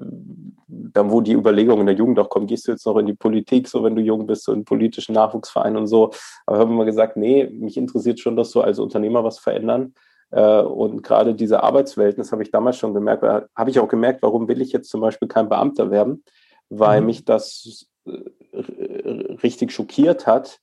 dann, 0.67 1.11
wo 1.11 1.21
die 1.21 1.33
Überlegungen 1.33 1.85
der 1.85 1.95
Jugend 1.95 2.17
auch 2.17 2.29
kommen, 2.29 2.47
gehst 2.47 2.67
du 2.67 2.71
jetzt 2.71 2.87
noch 2.87 2.97
in 2.97 3.05
die 3.05 3.13
Politik, 3.13 3.67
so 3.67 3.83
wenn 3.83 3.95
du 3.95 4.01
jung 4.01 4.25
bist, 4.25 4.43
so 4.45 4.51
in 4.51 4.65
politischen 4.65 5.13
Nachwuchsverein 5.13 5.77
und 5.77 5.85
so. 5.85 6.09
Aber 6.47 6.57
haben 6.57 6.75
wir 6.75 6.85
gesagt, 6.85 7.17
nee, 7.17 7.45
mich 7.53 7.77
interessiert 7.77 8.19
schon, 8.19 8.35
dass 8.35 8.49
du 8.49 8.61
als 8.61 8.79
Unternehmer 8.79 9.23
was 9.23 9.37
verändern. 9.37 9.93
Äh, 10.31 10.61
und 10.61 11.03
gerade 11.03 11.35
diese 11.35 11.61
Arbeitswelten, 11.61 12.23
das 12.23 12.31
habe 12.31 12.41
ich 12.41 12.49
damals 12.49 12.77
schon 12.77 12.95
gemerkt, 12.95 13.21
habe 13.23 13.69
ich 13.69 13.79
auch 13.79 13.87
gemerkt, 13.87 14.23
warum 14.23 14.47
will 14.47 14.59
ich 14.59 14.71
jetzt 14.71 14.89
zum 14.89 15.01
Beispiel 15.01 15.27
kein 15.27 15.49
Beamter 15.49 15.91
werden? 15.91 16.23
Weil 16.79 17.01
mhm. 17.01 17.07
mich 17.07 17.25
das 17.25 17.87
äh, 18.05 19.09
richtig 19.43 19.71
schockiert 19.71 20.27
hat, 20.27 20.59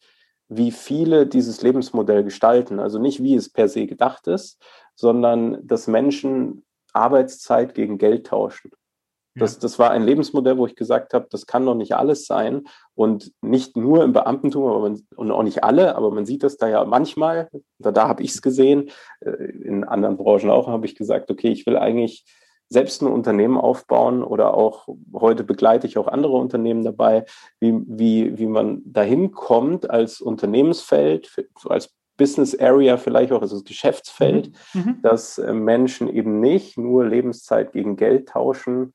wie 0.49 0.71
viele 0.71 1.27
dieses 1.27 1.63
Lebensmodell 1.63 2.25
gestalten. 2.25 2.81
Also 2.81 2.99
nicht, 2.99 3.23
wie 3.23 3.35
es 3.35 3.51
per 3.51 3.69
se 3.69 3.87
gedacht 3.87 4.27
ist, 4.27 4.61
sondern 4.95 5.67
dass 5.67 5.87
Menschen 5.87 6.65
Arbeitszeit 6.93 7.75
gegen 7.75 7.99
Geld 7.99 8.27
tauschen. 8.27 8.71
Das, 9.37 9.59
das 9.61 9.79
war 9.79 9.93
ein 9.93 10.03
Lebensmodell, 10.03 10.59
wo 10.59 10.67
ich 10.67 10.75
gesagt 10.75 11.15
habe, 11.15 11.29
das 11.31 11.47
kann 11.47 11.65
doch 11.65 11.77
nicht 11.77 11.95
alles 11.95 12.27
sein. 12.27 12.65
Und 12.95 13.33
nicht 13.41 13.77
nur 13.77 14.03
im 14.03 14.13
Beamtentum, 14.13 14.67
aber 14.67 14.81
man, 14.81 15.07
und 15.15 15.31
auch 15.31 15.45
nicht 15.45 15.63
alle, 15.63 15.95
aber 15.95 16.11
man 16.11 16.27
sieht 16.27 16.43
das 16.43 16.57
da 16.57 16.69
ja 16.69 16.85
manchmal. 16.85 17.49
Da, 17.79 17.93
da 17.93 18.09
habe 18.09 18.23
ich 18.25 18.33
es 18.33 18.43
gesehen. 18.43 18.91
Äh, 19.21 19.31
in 19.31 19.85
anderen 19.85 20.17
Branchen 20.17 20.51
auch 20.51 20.67
habe 20.67 20.85
ich 20.85 20.97
gesagt, 20.97 21.31
okay, 21.31 21.49
ich 21.49 21.65
will 21.65 21.77
eigentlich 21.77 22.25
selbst 22.71 23.03
ein 23.03 23.09
Unternehmen 23.09 23.59
aufbauen 23.59 24.23
oder 24.23 24.55
auch 24.55 24.89
heute 25.13 25.43
begleite 25.43 25.89
ich 25.89 25.99
auch 25.99 26.07
andere 26.07 26.37
Unternehmen 26.37 26.85
dabei, 26.85 27.25
wie, 27.59 27.75
wie, 27.87 28.39
wie 28.39 28.47
man 28.47 28.81
dahin 28.85 29.33
kommt 29.33 29.91
als 29.91 30.21
Unternehmensfeld, 30.21 31.45
als 31.65 31.93
Business 32.17 32.59
Area 32.59 32.97
vielleicht 32.97 33.33
auch, 33.33 33.41
also 33.41 33.57
das 33.57 33.65
Geschäftsfeld, 33.65 34.53
mhm. 34.73 34.81
mhm. 34.81 35.03
dass 35.03 35.39
äh, 35.39 35.53
Menschen 35.53 36.07
eben 36.09 36.39
nicht 36.39 36.79
nur 36.79 37.07
Lebenszeit 37.07 37.73
gegen 37.73 37.97
Geld 37.97 38.29
tauschen, 38.29 38.95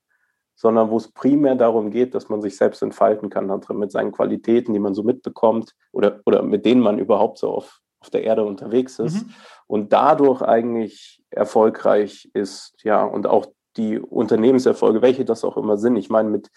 sondern 0.54 0.90
wo 0.90 0.96
es 0.96 1.12
primär 1.12 1.54
darum 1.54 1.90
geht, 1.90 2.14
dass 2.14 2.28
man 2.28 2.40
sich 2.40 2.56
selbst 2.56 2.82
entfalten 2.82 3.28
kann 3.28 3.52
mit 3.74 3.92
seinen 3.92 4.12
Qualitäten, 4.12 4.72
die 4.72 4.78
man 4.78 4.94
so 4.94 5.02
mitbekommt 5.02 5.74
oder, 5.92 6.20
oder 6.24 6.42
mit 6.42 6.64
denen 6.64 6.80
man 6.80 6.98
überhaupt 6.98 7.38
so 7.38 7.50
auf, 7.50 7.80
auf 8.00 8.10
der 8.10 8.22
Erde 8.22 8.44
unterwegs 8.44 8.98
ist 9.00 9.26
mhm. 9.26 9.34
und 9.66 9.92
dadurch 9.92 10.40
eigentlich 10.40 11.22
erfolgreich 11.30 12.30
ist, 12.32 12.74
ja, 12.84 13.04
und 13.04 13.26
auch 13.26 13.46
die 13.76 13.98
Unternehmenserfolge, 13.98 15.02
welche 15.02 15.24
das 15.24 15.44
auch 15.44 15.56
immer 15.56 15.76
sind. 15.76 15.96
Ich 15.96 16.10
meine, 16.10 16.30
mit, 16.30 16.50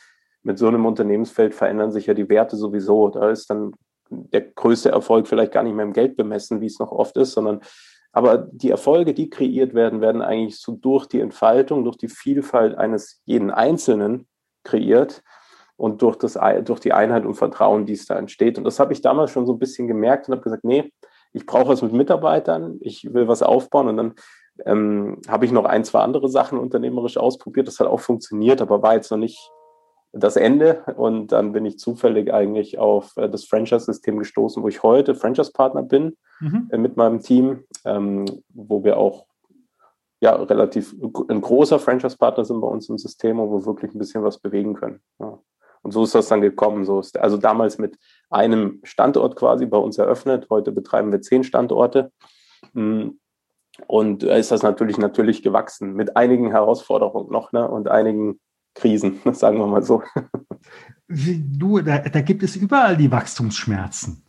mit 0.44 0.58
so 0.58 0.68
einem 0.68 0.86
Unternehmensfeld 0.86 1.54
verändern 1.54 1.92
sich 1.92 2.06
ja 2.06 2.14
die 2.14 2.30
Werte 2.30 2.56
sowieso. 2.56 3.10
Da 3.10 3.30
ist 3.30 3.50
dann 3.50 3.74
der 4.10 4.42
größte 4.42 4.90
Erfolg 4.90 5.28
vielleicht 5.28 5.52
gar 5.52 5.64
nicht 5.64 5.76
mehr 5.76 5.86
im 5.86 5.94
Geld 5.94 6.18
bemessen, 6.18 6.62
wie 6.62 6.66
es 6.66 6.80
noch 6.80 6.92
oft 6.92 7.18
ist, 7.18 7.34
sondern 7.34 7.62
aber 8.12 8.50
die 8.52 8.72
Erfolge, 8.72 9.14
die 9.14 9.30
kreiert 9.30 9.74
werden, 9.74 10.02
werden 10.02 10.22
eigentlich 10.22 10.60
so 10.60 10.72
durch 10.72 11.06
die 11.06 11.20
Entfaltung, 11.20 11.84
durch 11.84 11.98
die 11.98 12.08
Vielfalt 12.08 12.76
eines 12.76 13.22
jeden 13.26 13.52
Einzelnen 13.52 14.28
kreiert 14.64 15.22
und 15.78 16.02
durch, 16.02 16.16
das, 16.16 16.38
durch 16.66 16.80
die 16.80 16.94
Einheit 16.94 17.26
und 17.26 17.36
Vertrauen, 17.36 17.86
die 17.86 17.94
es 17.94 18.06
da 18.06 18.18
entsteht. 18.18 18.58
Und 18.58 18.64
das 18.64 18.80
habe 18.80 18.94
ich 18.94 19.02
damals 19.02 19.32
schon 19.32 19.46
so 19.46 19.54
ein 19.54 19.60
bisschen 19.60 19.88
gemerkt 19.88 20.28
und 20.28 20.34
habe 20.34 20.42
gesagt, 20.42 20.64
nee, 20.64 20.92
ich 21.34 21.46
brauche 21.46 21.70
was 21.70 21.84
mit 21.84 21.94
Mitarbeitern, 21.94 22.78
ich 22.82 23.14
will 23.14 23.28
was 23.28 23.44
aufbauen 23.44 23.88
und 23.88 23.98
dann 23.98 24.14
ähm, 24.66 25.18
habe 25.28 25.46
ich 25.46 25.52
noch 25.52 25.66
ein, 25.66 25.84
zwei 25.84 26.00
andere 26.00 26.30
Sachen 26.30 26.60
unternehmerisch 26.60 27.18
ausprobiert. 27.18 27.68
Das 27.68 27.80
hat 27.80 27.88
auch 27.88 28.00
funktioniert, 28.00 28.62
aber 28.62 28.82
war 28.82 28.96
jetzt 28.96 29.12
noch 29.12 29.18
nicht 29.18 29.52
das 30.12 30.36
Ende. 30.36 30.84
Und 30.98 31.32
dann 31.32 31.52
bin 31.52 31.66
ich 31.66 31.78
zufällig 31.78 32.34
eigentlich 32.34 32.80
auf 32.80 33.16
äh, 33.18 33.30
das 33.30 33.46
Franchise-System 33.46 34.18
gestoßen, 34.18 34.64
wo 34.64 34.68
ich 34.68 34.84
heute 34.84 35.16
Franchise-Partner 35.16 35.84
bin 35.84 36.18
mhm. 36.40 36.70
äh, 36.72 36.78
mit 36.78 36.98
meinem 36.98 37.22
Team, 37.22 37.64
ähm, 37.86 38.26
wo 38.50 38.84
wir 38.84 38.98
auch 38.98 39.26
ja 40.22 40.36
relativ 40.36 40.96
ein 41.30 41.42
großer 41.42 41.80
Franchise-Partner 41.80 42.44
sind 42.44 42.62
bei 42.62 42.68
uns 42.68 42.90
im 42.90 42.98
System 42.98 43.40
und 43.40 43.50
wo 43.50 43.60
wir 43.60 43.66
wirklich 43.66 43.94
ein 43.94 44.00
bisschen 44.00 44.24
was 44.24 44.40
bewegen 44.40 44.74
können. 44.74 45.00
Ja. 45.20 45.40
Und 45.82 45.92
so 45.92 46.04
ist 46.04 46.16
das 46.16 46.28
dann 46.28 46.42
gekommen. 46.42 46.84
So 46.86 47.00
ist, 47.00 47.18
also 47.18 47.38
damals 47.38 47.78
mit 47.78 47.98
einem 48.30 48.80
Standort 48.84 49.36
quasi 49.36 49.66
bei 49.66 49.78
uns 49.78 49.98
eröffnet. 49.98 50.48
Heute 50.50 50.72
betreiben 50.72 51.12
wir 51.12 51.22
zehn 51.22 51.44
Standorte. 51.44 52.12
Hm. 52.74 53.20
Und 53.88 54.24
ist 54.24 54.52
das 54.52 54.64
natürlich 54.64 54.98
natürlich 54.98 55.44
gewachsen 55.44 55.94
mit 55.94 56.16
einigen 56.18 56.52
Herausforderungen 56.52 57.32
noch 57.32 57.52
ne, 57.52 57.68
und 57.68 57.88
einigen 57.88 58.40
Krisen, 58.76 59.20
sagen 59.34 59.58
wir 59.58 59.68
mal 59.68 59.84
so. 59.84 60.04
Du, 61.08 61.80
da, 61.80 62.00
da 62.00 62.22
gibt 62.22 62.44
es 62.44 62.56
überall 62.56 62.96
die 62.98 63.12
Wachstumsschmerzen. 63.12 64.26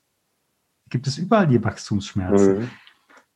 Gibt 0.89 1.07
es 1.07 1.19
überall 1.19 1.47
die 1.47 1.63
Wachstumsschmerzen. 1.63 2.59
Mhm. 2.59 2.71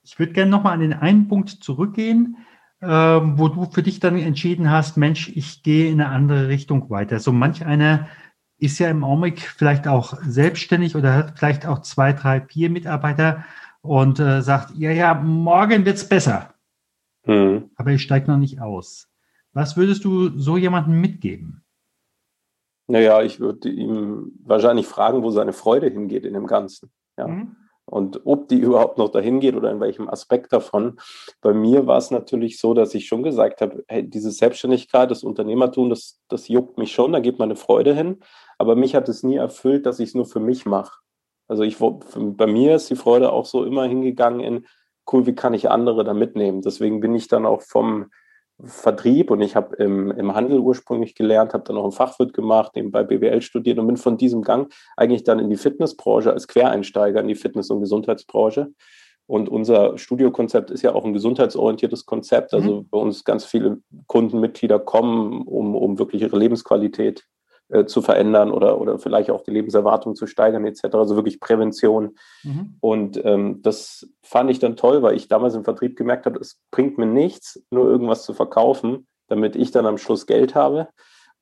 Ich 0.02 0.18
würde 0.18 0.32
gerne 0.32 0.50
nochmal 0.50 0.74
an 0.74 0.80
den 0.80 0.92
einen 0.92 1.28
Punkt 1.28 1.50
zurückgehen, 1.50 2.36
äh, 2.80 2.86
wo 2.86 3.48
du 3.48 3.70
für 3.70 3.82
dich 3.82 4.00
dann 4.00 4.18
entschieden 4.18 4.70
hast, 4.70 4.96
Mensch, 4.96 5.30
ich 5.34 5.62
gehe 5.62 5.90
in 5.90 6.00
eine 6.00 6.10
andere 6.10 6.48
Richtung 6.48 6.90
weiter. 6.90 7.20
So 7.20 7.32
manch 7.32 7.64
einer 7.64 8.08
ist 8.58 8.78
ja 8.78 8.88
im 8.88 9.04
Augenblick 9.04 9.40
vielleicht 9.40 9.88
auch 9.88 10.14
selbstständig 10.22 10.96
oder 10.96 11.14
hat 11.14 11.38
vielleicht 11.38 11.66
auch 11.66 11.80
zwei, 11.80 12.12
drei, 12.12 12.40
vier 12.40 12.70
Mitarbeiter 12.70 13.44
und 13.84 14.18
äh, 14.18 14.40
sagt, 14.40 14.74
ja, 14.76 14.90
ja, 14.90 15.12
morgen 15.14 15.84
wird 15.84 15.96
es 15.96 16.08
besser. 16.08 16.54
Mhm. 17.26 17.70
Aber 17.76 17.90
ich 17.90 18.02
steige 18.02 18.30
noch 18.30 18.38
nicht 18.38 18.60
aus. 18.60 19.08
Was 19.52 19.76
würdest 19.76 20.04
du 20.04 20.30
so 20.38 20.56
jemandem 20.56 21.00
mitgeben? 21.00 21.64
Naja, 22.86 23.22
ich 23.22 23.40
würde 23.40 23.68
ihm 23.68 24.32
wahrscheinlich 24.42 24.86
fragen, 24.86 25.22
wo 25.22 25.30
seine 25.30 25.52
Freude 25.52 25.88
hingeht 25.88 26.24
in 26.24 26.32
dem 26.32 26.46
Ganzen. 26.46 26.90
Ja. 27.18 27.28
Mhm. 27.28 27.56
Und 27.84 28.22
ob 28.24 28.48
die 28.48 28.58
überhaupt 28.58 28.96
noch 28.96 29.10
dahin 29.10 29.40
geht 29.40 29.54
oder 29.54 29.70
in 29.70 29.80
welchem 29.80 30.08
Aspekt 30.08 30.54
davon. 30.54 30.98
Bei 31.42 31.52
mir 31.52 31.86
war 31.86 31.98
es 31.98 32.10
natürlich 32.10 32.58
so, 32.58 32.72
dass 32.72 32.94
ich 32.94 33.06
schon 33.06 33.22
gesagt 33.22 33.60
habe, 33.60 33.84
hey, 33.88 34.08
diese 34.08 34.30
Selbstständigkeit, 34.30 35.10
das 35.10 35.22
Unternehmertum, 35.22 35.90
das, 35.90 36.22
das 36.28 36.48
juckt 36.48 36.78
mich 36.78 36.92
schon, 36.92 37.12
da 37.12 37.20
geht 37.20 37.38
meine 37.38 37.56
Freude 37.56 37.94
hin. 37.94 38.20
Aber 38.56 38.76
mich 38.76 38.94
hat 38.94 39.10
es 39.10 39.22
nie 39.22 39.36
erfüllt, 39.36 39.84
dass 39.84 40.00
ich 40.00 40.08
es 40.08 40.14
nur 40.14 40.24
für 40.24 40.40
mich 40.40 40.64
mache. 40.64 41.03
Also 41.48 41.62
ich, 41.62 41.76
bei 41.78 42.46
mir 42.46 42.76
ist 42.76 42.90
die 42.90 42.96
Freude 42.96 43.32
auch 43.32 43.46
so 43.46 43.64
immer 43.64 43.84
hingegangen 43.84 44.40
in, 44.40 44.66
cool, 45.12 45.26
wie 45.26 45.34
kann 45.34 45.54
ich 45.54 45.70
andere 45.70 46.04
da 46.04 46.14
mitnehmen? 46.14 46.62
Deswegen 46.62 47.00
bin 47.00 47.14
ich 47.14 47.28
dann 47.28 47.44
auch 47.44 47.62
vom, 47.62 48.06
Vertrieb 48.62 49.32
und 49.32 49.40
ich 49.40 49.56
habe 49.56 49.74
im, 49.76 50.12
im 50.12 50.34
Handel 50.34 50.60
ursprünglich 50.60 51.16
gelernt, 51.16 51.54
habe 51.54 51.64
dann 51.64 51.76
auch 51.76 51.86
ein 51.86 51.92
Fachwirt 51.92 52.32
gemacht, 52.32 52.72
nebenbei 52.76 53.02
BWL 53.02 53.42
studiert 53.42 53.78
und 53.78 53.86
bin 53.88 53.96
von 53.96 54.16
diesem 54.16 54.42
Gang 54.42 54.72
eigentlich 54.96 55.24
dann 55.24 55.40
in 55.40 55.50
die 55.50 55.56
Fitnessbranche 55.56 56.32
als 56.32 56.46
Quereinsteiger 56.46 57.20
in 57.20 57.26
die 57.26 57.34
Fitness- 57.34 57.70
und 57.70 57.80
Gesundheitsbranche. 57.80 58.72
Und 59.26 59.48
unser 59.48 59.98
Studiokonzept 59.98 60.70
ist 60.70 60.82
ja 60.82 60.94
auch 60.94 61.04
ein 61.04 61.14
gesundheitsorientiertes 61.14 62.06
Konzept. 62.06 62.54
Also 62.54 62.82
mhm. 62.82 62.88
bei 62.90 62.98
uns 62.98 63.24
ganz 63.24 63.44
viele 63.44 63.78
Kundenmitglieder 64.06 64.78
kommen, 64.78 65.42
um, 65.42 65.74
um 65.74 65.98
wirklich 65.98 66.22
ihre 66.22 66.38
Lebensqualität 66.38 67.24
äh, 67.74 67.86
zu 67.86 68.02
verändern 68.02 68.52
oder, 68.52 68.80
oder 68.80 69.00
vielleicht 69.00 69.32
auch 69.32 69.42
die 69.42 69.50
Lebenserwartung 69.50 70.14
zu 70.14 70.28
steigern 70.28 70.64
etc. 70.64 70.84
Also 70.92 71.16
wirklich 71.16 71.40
Prävention. 71.40 72.14
Mhm. 72.44 72.76
Und 72.80 73.24
ähm, 73.24 73.62
das 73.62 74.08
fand 74.22 74.48
ich 74.50 74.60
dann 74.60 74.76
toll, 74.76 75.02
weil 75.02 75.16
ich 75.16 75.26
damals 75.26 75.56
im 75.56 75.64
Vertrieb 75.64 75.96
gemerkt 75.96 76.26
habe, 76.26 76.38
es 76.38 76.60
bringt 76.70 76.98
mir 76.98 77.06
nichts, 77.06 77.60
nur 77.70 77.90
irgendwas 77.90 78.22
zu 78.24 78.32
verkaufen, 78.32 79.08
damit 79.26 79.56
ich 79.56 79.72
dann 79.72 79.86
am 79.86 79.98
Schluss 79.98 80.26
Geld 80.26 80.54
habe. 80.54 80.88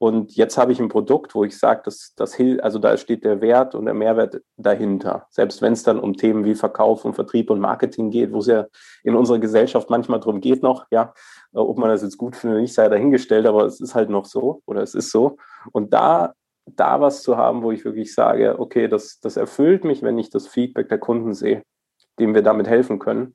Und 0.03 0.35
jetzt 0.35 0.59
habe 0.59 0.73
ich 0.73 0.81
ein 0.81 0.89
Produkt, 0.89 1.33
wo 1.37 1.45
ich 1.45 1.57
sage, 1.57 1.83
dass 1.85 2.13
das 2.17 2.37
also 2.61 2.81
da 2.81 2.97
steht 2.97 3.25
der 3.25 3.41
Wert 3.41 3.77
und 3.77 3.85
der 3.85 3.95
Mehrwert 3.95 4.43
dahinter. 4.57 5.29
Selbst 5.31 5.63
wenn 5.63 5.75
es 5.75 5.85
dann 5.85 6.01
um 6.01 6.15
Themen 6.15 6.45
wie 6.45 6.57
Verkauf 6.57 7.05
und 7.05 7.15
Vertrieb 7.15 7.51
und 7.51 7.61
Marketing 7.61 8.11
geht, 8.11 8.33
wo 8.33 8.39
es 8.39 8.49
ja 8.49 8.67
in 9.05 9.15
unserer 9.15 9.39
Gesellschaft 9.39 9.91
manchmal 9.91 10.19
darum 10.19 10.41
geht 10.41 10.61
noch, 10.61 10.87
ja, 10.91 11.15
ob 11.53 11.79
man 11.79 11.89
das 11.89 12.03
jetzt 12.03 12.19
gut 12.19 12.35
findet 12.35 12.57
oder 12.57 12.63
nicht, 12.63 12.75
sei 12.75 12.89
dahingestellt, 12.89 13.47
aber 13.47 13.65
es 13.65 13.81
ist 13.81 13.95
halt 13.95 14.11
noch 14.11 14.25
so 14.25 14.61
oder 14.67 14.83
es 14.83 14.97
ist 14.97 15.13
so. 15.13 15.37
Und 15.71 15.93
da, 15.93 16.33
da 16.67 17.01
was 17.01 17.23
zu 17.23 17.37
haben, 17.37 17.63
wo 17.63 17.71
ich 17.71 17.85
wirklich 17.85 18.13
sage, 18.13 18.59
okay, 18.59 18.89
das, 18.89 19.21
das 19.21 19.37
erfüllt 19.37 19.85
mich, 19.85 20.03
wenn 20.03 20.19
ich 20.19 20.31
das 20.31 20.49
Feedback 20.49 20.89
der 20.89 20.99
Kunden 20.99 21.33
sehe, 21.33 21.63
dem 22.19 22.35
wir 22.35 22.43
damit 22.43 22.67
helfen 22.67 22.99
können 22.99 23.35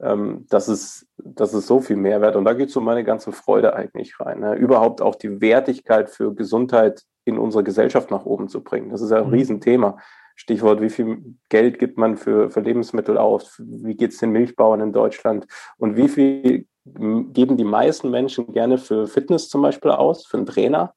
ähm, 0.00 0.46
das, 0.48 0.68
ist, 0.68 1.06
das 1.16 1.54
ist 1.54 1.66
so 1.66 1.80
viel 1.80 1.96
Mehrwert. 1.96 2.36
Und 2.36 2.44
da 2.44 2.52
geht 2.52 2.70
so 2.70 2.80
meine 2.80 3.04
ganze 3.04 3.32
Freude 3.32 3.74
eigentlich 3.74 4.18
rein. 4.20 4.40
Ne? 4.40 4.54
Überhaupt 4.54 5.00
auch 5.00 5.14
die 5.14 5.40
Wertigkeit 5.40 6.10
für 6.10 6.34
Gesundheit 6.34 7.02
in 7.24 7.38
unserer 7.38 7.62
Gesellschaft 7.62 8.10
nach 8.10 8.24
oben 8.24 8.48
zu 8.48 8.62
bringen. 8.62 8.90
Das 8.90 9.00
ist 9.00 9.10
ja 9.10 9.18
ein 9.18 9.28
mhm. 9.28 9.34
Riesenthema. 9.34 9.98
Stichwort, 10.36 10.80
wie 10.80 10.90
viel 10.90 11.36
Geld 11.48 11.78
gibt 11.78 11.96
man 11.96 12.16
für, 12.16 12.50
für 12.50 12.60
Lebensmittel 12.60 13.18
aus? 13.18 13.62
Wie 13.64 13.94
geht 13.94 14.10
es 14.10 14.18
den 14.18 14.30
Milchbauern 14.30 14.80
in 14.80 14.92
Deutschland? 14.92 15.46
Und 15.78 15.96
wie 15.96 16.08
viel 16.08 16.66
geben 16.84 17.56
die 17.56 17.64
meisten 17.64 18.10
Menschen 18.10 18.52
gerne 18.52 18.78
für 18.78 19.06
Fitness 19.06 19.48
zum 19.48 19.62
Beispiel 19.62 19.92
aus, 19.92 20.26
für 20.26 20.36
einen 20.36 20.46
Trainer? 20.46 20.92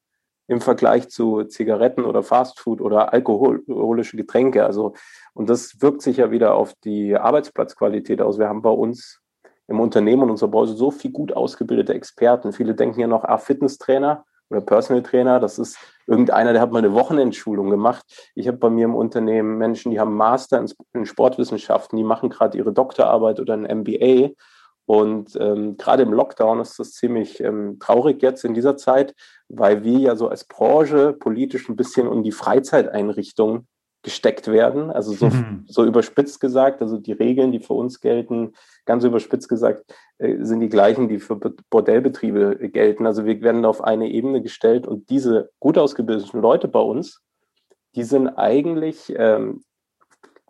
Im 0.48 0.60
Vergleich 0.60 1.08
zu 1.10 1.44
Zigaretten 1.44 2.04
oder 2.04 2.22
Fastfood 2.22 2.80
oder 2.80 3.12
alkoholische 3.12 4.16
Getränke. 4.16 4.64
Also, 4.64 4.94
und 5.34 5.48
das 5.48 5.80
wirkt 5.80 6.02
sich 6.02 6.16
ja 6.16 6.30
wieder 6.30 6.54
auf 6.54 6.72
die 6.84 7.16
Arbeitsplatzqualität 7.16 8.20
aus. 8.20 8.38
Wir 8.38 8.48
haben 8.48 8.62
bei 8.62 8.70
uns 8.70 9.20
im 9.68 9.78
Unternehmen 9.78 10.22
und 10.22 10.30
unserer 10.30 10.50
Branche 10.50 10.72
so 10.72 10.90
viel 10.90 11.12
gut 11.12 11.34
ausgebildete 11.34 11.92
Experten. 11.92 12.52
Viele 12.52 12.74
denken 12.74 13.00
ja 13.00 13.06
noch, 13.06 13.24
ah, 13.24 13.36
Fitnesstrainer 13.36 14.24
oder 14.48 14.62
Personal 14.62 15.02
Trainer, 15.02 15.40
das 15.40 15.58
ist 15.58 15.78
irgendeiner, 16.06 16.54
der 16.54 16.62
hat 16.62 16.72
mal 16.72 16.78
eine 16.78 16.94
Wochenendschulung 16.94 17.68
gemacht. 17.68 18.02
Ich 18.34 18.48
habe 18.48 18.56
bei 18.56 18.70
mir 18.70 18.86
im 18.86 18.94
Unternehmen 18.94 19.58
Menschen, 19.58 19.90
die 19.90 20.00
haben 20.00 20.14
Master 20.14 20.64
in 20.94 21.04
Sportwissenschaften, 21.04 21.98
die 21.98 22.04
machen 22.04 22.30
gerade 22.30 22.56
ihre 22.56 22.72
Doktorarbeit 22.72 23.40
oder 23.40 23.52
ein 23.52 23.64
MBA 23.80 24.30
und 24.88 25.36
ähm, 25.38 25.76
gerade 25.76 26.02
im 26.02 26.14
Lockdown 26.14 26.60
ist 26.60 26.78
das 26.78 26.92
ziemlich 26.92 27.40
ähm, 27.40 27.78
traurig 27.78 28.22
jetzt 28.22 28.42
in 28.46 28.54
dieser 28.54 28.78
Zeit, 28.78 29.14
weil 29.50 29.84
wir 29.84 29.98
ja 29.98 30.16
so 30.16 30.28
als 30.28 30.44
Branche 30.44 31.12
politisch 31.12 31.68
ein 31.68 31.76
bisschen 31.76 32.08
um 32.08 32.22
die 32.22 32.32
Freizeiteinrichtung 32.32 33.66
gesteckt 34.02 34.48
werden. 34.48 34.90
Also 34.90 35.12
so, 35.12 35.26
mhm. 35.26 35.66
so 35.68 35.84
überspitzt 35.84 36.40
gesagt, 36.40 36.80
also 36.80 36.96
die 36.96 37.12
Regeln, 37.12 37.52
die 37.52 37.60
für 37.60 37.74
uns 37.74 38.00
gelten, 38.00 38.54
ganz 38.86 39.04
überspitzt 39.04 39.50
gesagt, 39.50 39.84
äh, 40.16 40.42
sind 40.42 40.60
die 40.60 40.70
gleichen, 40.70 41.10
die 41.10 41.18
für 41.18 41.36
Bordellbetriebe 41.36 42.70
gelten. 42.70 43.04
Also 43.04 43.26
wir 43.26 43.42
werden 43.42 43.66
auf 43.66 43.84
eine 43.84 44.08
Ebene 44.08 44.40
gestellt 44.40 44.86
und 44.86 45.10
diese 45.10 45.50
gut 45.60 45.76
ausgebildeten 45.76 46.40
Leute 46.40 46.66
bei 46.66 46.80
uns, 46.80 47.20
die 47.94 48.04
sind 48.04 48.26
eigentlich, 48.26 49.12
ähm, 49.18 49.60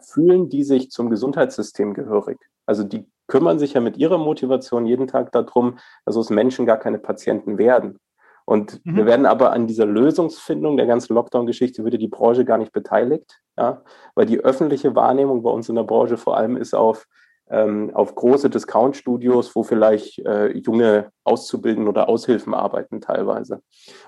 fühlen 0.00 0.48
die 0.48 0.62
sich 0.62 0.92
zum 0.92 1.10
Gesundheitssystem 1.10 1.92
gehörig. 1.92 2.38
Also 2.66 2.84
die 2.84 3.04
kümmern 3.28 3.58
sich 3.58 3.74
ja 3.74 3.80
mit 3.80 3.96
ihrer 3.96 4.18
Motivation 4.18 4.86
jeden 4.86 5.06
Tag 5.06 5.30
darum, 5.32 5.78
dass 6.04 6.16
aus 6.16 6.30
Menschen 6.30 6.66
gar 6.66 6.78
keine 6.78 6.98
Patienten 6.98 7.58
werden. 7.58 7.98
Und 8.44 8.84
mhm. 8.86 8.96
wir 8.96 9.06
werden 9.06 9.26
aber 9.26 9.52
an 9.52 9.66
dieser 9.66 9.84
Lösungsfindung 9.84 10.78
der 10.78 10.86
ganzen 10.86 11.14
Lockdown-Geschichte 11.14 11.84
würde 11.84 11.98
die 11.98 12.08
Branche 12.08 12.46
gar 12.46 12.56
nicht 12.56 12.72
beteiligt, 12.72 13.40
ja, 13.58 13.82
weil 14.14 14.24
die 14.24 14.40
öffentliche 14.40 14.94
Wahrnehmung 14.94 15.42
bei 15.42 15.50
uns 15.50 15.68
in 15.68 15.74
der 15.74 15.82
Branche 15.82 16.16
vor 16.16 16.38
allem 16.38 16.56
ist 16.56 16.74
auf, 16.74 17.06
ähm, 17.50 17.90
auf 17.92 18.14
große 18.14 18.48
Discount-Studios, 18.48 19.54
wo 19.54 19.62
vielleicht 19.62 20.20
äh, 20.20 20.56
junge 20.56 21.12
Auszubildende 21.24 21.90
oder 21.90 22.08
Aushilfen 22.08 22.54
arbeiten 22.54 23.02
teilweise. 23.02 23.60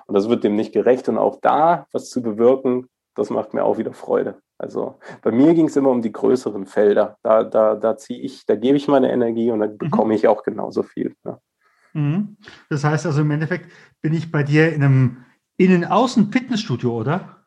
Und 0.07 0.15
das 0.15 0.31
wird 0.31 0.43
dem 0.43 0.57
nicht 0.57 0.73
gerecht. 0.73 1.11
Und 1.11 1.19
auch 1.19 1.39
da 1.43 1.87
was 1.93 2.09
zu 2.09 2.23
bewirken, 2.23 2.87
das 3.15 3.29
macht 3.29 3.53
mir 3.53 3.65
auch 3.65 3.77
wieder 3.77 3.93
Freude. 3.93 4.41
Also 4.61 4.99
bei 5.23 5.33
mir 5.33 5.55
ging 5.55 5.69
es 5.69 5.77
immer 5.77 5.89
um 5.89 6.03
die 6.03 6.13
größeren 6.13 6.67
Felder. 6.67 7.17
Da, 7.23 7.45
da, 7.45 7.77
da 7.77 7.97
ziehe 7.97 8.21
ich, 8.21 8.45
da 8.45 8.57
gebe 8.57 8.77
ich 8.77 8.89
meine 8.89 9.11
Energie 9.11 9.51
und 9.51 9.61
dann 9.61 9.73
mhm. 9.73 9.79
bekomme 9.79 10.15
ich 10.15 10.29
auch 10.29 10.43
genauso 10.43 10.83
viel. 10.83 11.15
Ja. 11.25 11.41
Mhm. 11.95 12.37
Das 12.69 12.85
heißt 12.85 13.07
also 13.07 13.23
im 13.23 13.31
Endeffekt 13.31 13.73
bin 14.03 14.13
ich 14.13 14.31
bei 14.31 14.43
dir 14.43 14.73
in 14.73 14.83
einem 14.83 15.25
Innen-Außen-Fitnessstudio, 15.57 16.95
oder? 16.95 17.47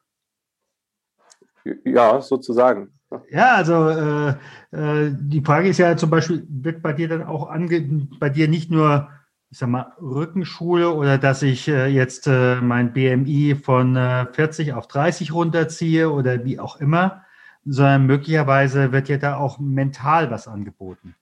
Ja, 1.85 2.19
sozusagen. 2.19 2.91
Ja, 3.29 3.55
also 3.55 3.89
äh, 3.89 4.29
äh, 4.71 5.15
die 5.15 5.41
Frage 5.41 5.69
ist 5.69 5.77
ja 5.77 5.95
zum 5.95 6.09
Beispiel, 6.09 6.45
wird 6.49 6.81
bei 6.81 6.93
dir 6.93 7.07
dann 7.07 7.23
auch 7.23 7.47
ange 7.47 8.07
bei 8.19 8.29
dir 8.29 8.47
nicht 8.47 8.71
nur, 8.71 9.09
ich 9.53 9.59
sag 9.59 9.69
mal, 9.69 9.93
Rückenschule 10.01 10.91
oder 10.91 11.19
dass 11.19 11.43
ich 11.43 11.67
äh, 11.67 11.85
jetzt 11.85 12.25
äh, 12.25 12.55
mein 12.55 12.91
BMI 12.91 13.53
von 13.53 13.93
40 13.93 14.69
äh, 14.69 14.71
auf 14.71 14.87
30 14.87 15.31
runterziehe 15.31 16.09
oder 16.09 16.43
wie 16.43 16.59
auch 16.59 16.77
immer, 16.77 17.21
sondern 17.63 18.07
möglicherweise 18.07 18.91
wird 18.91 19.09
ja 19.09 19.17
da 19.17 19.37
auch 19.37 19.59
mental 19.59 20.31
was 20.31 20.47
angeboten. 20.47 21.15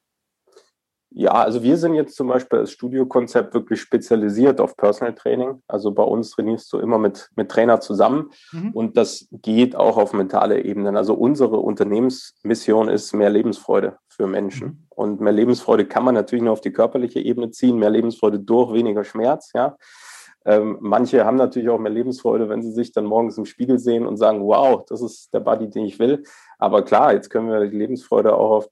Ja, 1.13 1.33
also 1.33 1.61
wir 1.61 1.75
sind 1.75 1.93
jetzt 1.95 2.15
zum 2.15 2.29
Beispiel 2.29 2.59
als 2.59 2.71
Studiokonzept 2.71 3.53
wirklich 3.53 3.81
spezialisiert 3.81 4.61
auf 4.61 4.77
Personal 4.77 5.13
Training. 5.13 5.61
Also 5.67 5.91
bei 5.91 6.03
uns 6.03 6.29
trainierst 6.29 6.71
du 6.71 6.79
immer 6.79 6.99
mit, 6.99 7.29
mit 7.35 7.51
Trainer 7.51 7.81
zusammen 7.81 8.29
mhm. 8.53 8.71
und 8.71 8.95
das 8.95 9.27
geht 9.33 9.75
auch 9.75 9.97
auf 9.97 10.13
mentale 10.13 10.63
Ebenen. 10.63 10.95
Also 10.95 11.15
unsere 11.15 11.57
Unternehmensmission 11.57 12.87
ist 12.87 13.13
mehr 13.13 13.29
Lebensfreude 13.29 13.97
für 14.21 14.27
Menschen. 14.27 14.85
Und 14.89 15.19
mehr 15.19 15.33
Lebensfreude 15.33 15.87
kann 15.87 16.03
man 16.03 16.13
natürlich 16.13 16.43
nur 16.43 16.53
auf 16.53 16.61
die 16.61 16.71
körperliche 16.71 17.19
Ebene 17.19 17.49
ziehen, 17.49 17.79
mehr 17.79 17.89
Lebensfreude 17.89 18.39
durch 18.39 18.71
weniger 18.71 19.03
Schmerz, 19.03 19.51
ja. 19.55 19.75
Ähm, 20.45 20.77
manche 20.79 21.25
haben 21.25 21.37
natürlich 21.37 21.69
auch 21.69 21.79
mehr 21.79 21.91
Lebensfreude, 21.91 22.49
wenn 22.49 22.63
sie 22.63 22.71
sich 22.71 22.91
dann 22.91 23.05
morgens 23.05 23.37
im 23.37 23.45
Spiegel 23.45 23.77
sehen 23.77 24.07
und 24.07 24.17
sagen, 24.17 24.41
wow, 24.41 24.83
das 24.87 25.01
ist 25.01 25.33
der 25.33 25.39
Body, 25.39 25.69
den 25.69 25.85
ich 25.85 25.99
will. 25.99 26.23
Aber 26.57 26.83
klar, 26.83 27.13
jetzt 27.13 27.29
können 27.29 27.47
wir 27.47 27.67
die 27.67 27.77
Lebensfreude 27.77 28.35
auch 28.35 28.51
auf 28.51 28.69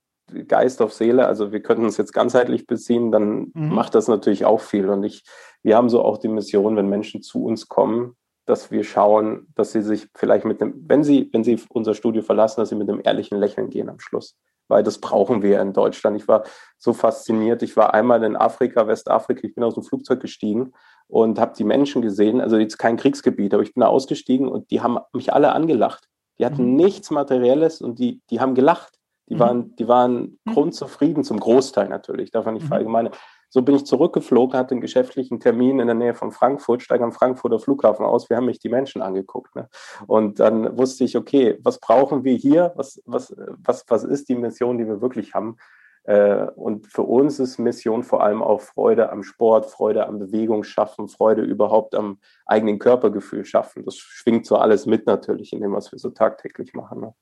Geist 0.47 0.81
auf 0.83 0.93
Seele, 0.93 1.25
also 1.25 1.51
wir 1.51 1.61
könnten 1.61 1.85
es 1.85 1.97
jetzt 1.97 2.13
ganzheitlich 2.13 2.67
beziehen, 2.67 3.11
dann 3.11 3.51
mhm. 3.53 3.73
macht 3.73 3.95
das 3.95 4.07
natürlich 4.07 4.45
auch 4.45 4.61
viel. 4.61 4.87
Und 4.89 5.03
ich, 5.03 5.23
wir 5.63 5.75
haben 5.75 5.89
so 5.89 6.03
auch 6.03 6.19
die 6.19 6.27
Mission, 6.27 6.75
wenn 6.75 6.89
Menschen 6.89 7.23
zu 7.23 7.43
uns 7.43 7.67
kommen, 7.67 8.15
dass 8.45 8.69
wir 8.69 8.83
schauen, 8.83 9.47
dass 9.55 9.71
sie 9.71 9.81
sich 9.81 10.07
vielleicht 10.15 10.45
mit 10.45 10.61
dem, 10.61 10.85
wenn 10.87 11.03
sie, 11.03 11.29
wenn 11.33 11.43
sie 11.43 11.59
unser 11.69 11.95
Studio 11.95 12.21
verlassen, 12.21 12.61
dass 12.61 12.69
sie 12.69 12.75
mit 12.75 12.89
einem 12.89 13.01
ehrlichen 13.03 13.39
Lächeln 13.39 13.71
gehen 13.71 13.89
am 13.89 13.99
Schluss. 13.99 14.37
Weil 14.69 14.83
das 14.83 14.99
brauchen 14.99 15.41
wir 15.41 15.59
in 15.59 15.73
Deutschland. 15.73 16.15
Ich 16.15 16.27
war 16.27 16.43
so 16.77 16.93
fasziniert. 16.93 17.61
Ich 17.63 17.75
war 17.75 17.93
einmal 17.93 18.23
in 18.23 18.37
Afrika, 18.37 18.87
Westafrika, 18.87 19.41
ich 19.45 19.55
bin 19.55 19.63
aus 19.63 19.73
dem 19.73 19.83
Flugzeug 19.83 20.21
gestiegen 20.21 20.71
und 21.07 21.39
habe 21.39 21.53
die 21.57 21.63
Menschen 21.63 22.01
gesehen, 22.01 22.39
also 22.39 22.57
jetzt 22.57 22.77
kein 22.77 22.95
Kriegsgebiet, 22.95 23.53
aber 23.53 23.63
ich 23.63 23.73
bin 23.73 23.81
da 23.81 23.87
ausgestiegen 23.87 24.47
und 24.47 24.71
die 24.71 24.81
haben 24.81 24.99
mich 25.11 25.33
alle 25.33 25.51
angelacht. 25.51 26.07
Die 26.37 26.45
hatten 26.45 26.71
mhm. 26.71 26.75
nichts 26.75 27.11
Materielles 27.11 27.81
und 27.81 27.99
die, 27.99 28.21
die 28.29 28.39
haben 28.39 28.55
gelacht. 28.55 28.99
Die 29.27 29.35
mhm. 29.35 29.39
waren, 29.39 29.75
die 29.75 29.87
waren 29.87 30.39
mhm. 30.45 30.53
grundzufrieden, 30.53 31.23
zum 31.23 31.39
Großteil 31.39 31.89
natürlich, 31.89 32.31
darf 32.31 32.45
man 32.45 32.53
nicht 32.53 32.63
mhm. 32.63 32.69
verallgemeinern. 32.69 33.13
So 33.49 33.63
bin 33.63 33.75
ich 33.75 33.85
zurückgeflogen, 33.85 34.57
hatte 34.57 34.71
einen 34.71 34.81
geschäftlichen 34.81 35.39
Termin 35.39 35.79
in 35.79 35.87
der 35.87 35.95
Nähe 35.95 36.13
von 36.13 36.31
Frankfurt, 36.31 36.83
steige 36.83 37.03
am 37.03 37.11
Frankfurter 37.11 37.59
Flughafen 37.59 38.05
aus. 38.05 38.29
Wir 38.29 38.37
haben 38.37 38.45
mich 38.45 38.59
die 38.59 38.69
Menschen 38.69 39.01
angeguckt. 39.01 39.55
Ne? 39.55 39.67
Und 40.05 40.39
dann 40.39 40.77
wusste 40.77 41.03
ich, 41.03 41.17
okay, 41.17 41.57
was 41.63 41.79
brauchen 41.79 42.23
wir 42.23 42.35
hier? 42.35 42.73
Was, 42.75 43.01
was, 43.05 43.35
was, 43.37 43.85
was 43.87 44.03
ist 44.03 44.29
die 44.29 44.35
Mission, 44.35 44.77
die 44.77 44.85
wir 44.85 45.01
wirklich 45.01 45.33
haben? 45.33 45.57
Äh, 46.03 46.45
und 46.55 46.85
für 46.87 47.01
uns 47.01 47.39
ist 47.39 47.57
Mission 47.57 48.03
vor 48.03 48.23
allem 48.23 48.43
auch 48.43 48.61
Freude 48.61 49.11
am 49.11 49.23
Sport, 49.23 49.65
Freude 49.65 50.05
am 50.07 50.19
Bewegung 50.19 50.63
schaffen, 50.63 51.07
Freude 51.07 51.41
überhaupt 51.41 51.95
am 51.95 52.19
eigenen 52.45 52.77
Körpergefühl 52.77 53.45
schaffen. 53.45 53.83
Das 53.83 53.95
schwingt 53.97 54.45
so 54.45 54.57
alles 54.57 54.85
mit 54.85 55.07
natürlich 55.07 55.53
in 55.53 55.61
dem, 55.61 55.73
was 55.73 55.91
wir 55.91 55.97
so 55.97 56.11
tagtäglich 56.11 56.73
machen. 56.73 57.01
Ne? 57.01 57.13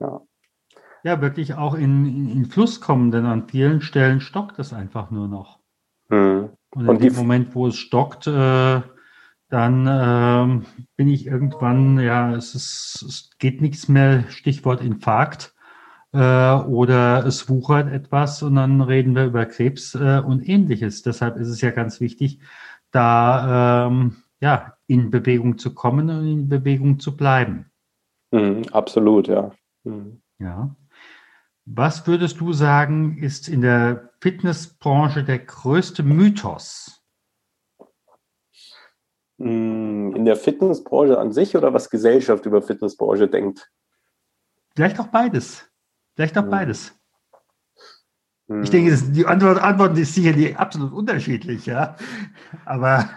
Ja 0.00 0.22
ja, 1.04 1.20
wirklich 1.20 1.54
auch 1.54 1.74
in, 1.74 2.06
in, 2.06 2.28
in, 2.28 2.44
Fluss 2.46 2.80
kommen, 2.80 3.10
denn 3.10 3.24
an 3.26 3.48
vielen 3.48 3.80
Stellen 3.80 4.20
stockt 4.20 4.58
es 4.58 4.72
einfach 4.72 5.10
nur 5.10 5.28
noch. 5.28 5.57
Mhm. 6.08 6.50
Und 6.70 6.82
in 6.82 6.88
Und 6.88 7.02
dem 7.02 7.14
Moment, 7.14 7.54
wo 7.54 7.66
es 7.66 7.76
stockt, 7.76 8.26
äh, 8.26 8.80
dann 9.50 9.86
äh, 9.86 10.66
bin 10.96 11.08
ich 11.08 11.26
irgendwann, 11.26 11.98
ja, 11.98 12.34
es, 12.34 12.54
ist, 12.54 13.04
es 13.08 13.30
geht 13.38 13.62
nichts 13.62 13.88
mehr, 13.88 14.24
Stichwort 14.28 14.82
Infarkt, 14.82 15.54
äh, 16.12 16.18
oder 16.18 17.24
es 17.26 17.48
wuchert 17.48 17.90
etwas 17.90 18.42
und 18.42 18.56
dann 18.56 18.80
reden 18.80 19.14
wir 19.14 19.26
über 19.26 19.46
Krebs 19.46 19.94
äh, 19.94 20.22
und 20.24 20.46
ähnliches. 20.46 21.02
Deshalb 21.02 21.36
ist 21.36 21.48
es 21.48 21.60
ja 21.60 21.70
ganz 21.70 22.00
wichtig, 22.00 22.40
da 22.90 23.86
ähm, 23.86 24.16
ja, 24.40 24.76
in 24.86 25.10
Bewegung 25.10 25.58
zu 25.58 25.74
kommen 25.74 26.10
und 26.10 26.26
in 26.26 26.48
Bewegung 26.48 27.00
zu 27.00 27.16
bleiben. 27.16 27.70
Mhm, 28.30 28.64
absolut, 28.72 29.28
ja. 29.28 29.50
Mhm. 29.84 30.20
Ja. 30.38 30.74
Was 31.70 32.06
würdest 32.06 32.40
du 32.40 32.54
sagen, 32.54 33.18
ist 33.18 33.46
in 33.46 33.60
der 33.60 34.10
Fitnessbranche 34.22 35.22
der 35.22 35.38
größte 35.40 36.02
Mythos? 36.02 37.02
Hm, 39.38 40.14
in 40.16 40.24
der 40.24 40.36
Fitnessbranche 40.36 41.18
an 41.18 41.30
sich 41.30 41.54
oder 41.56 41.74
was 41.74 41.90
Gesellschaft 41.90 42.46
über 42.46 42.62
Fitnessbranche 42.62 43.28
denkt? 43.28 43.70
Vielleicht 44.74 44.98
auch 44.98 45.08
beides. 45.08 45.68
Vielleicht 46.16 46.38
auch 46.38 46.44
hm. 46.44 46.50
beides. 46.50 46.98
Hm. 48.48 48.62
Ich 48.62 48.70
denke, 48.70 48.96
die 49.12 49.26
Antwort, 49.26 49.60
Antwort 49.60 49.98
ist 49.98 50.14
sicherlich 50.14 50.56
absolut 50.56 50.92
unterschiedlich, 50.92 51.66
ja. 51.66 51.96
Aber. 52.64 53.10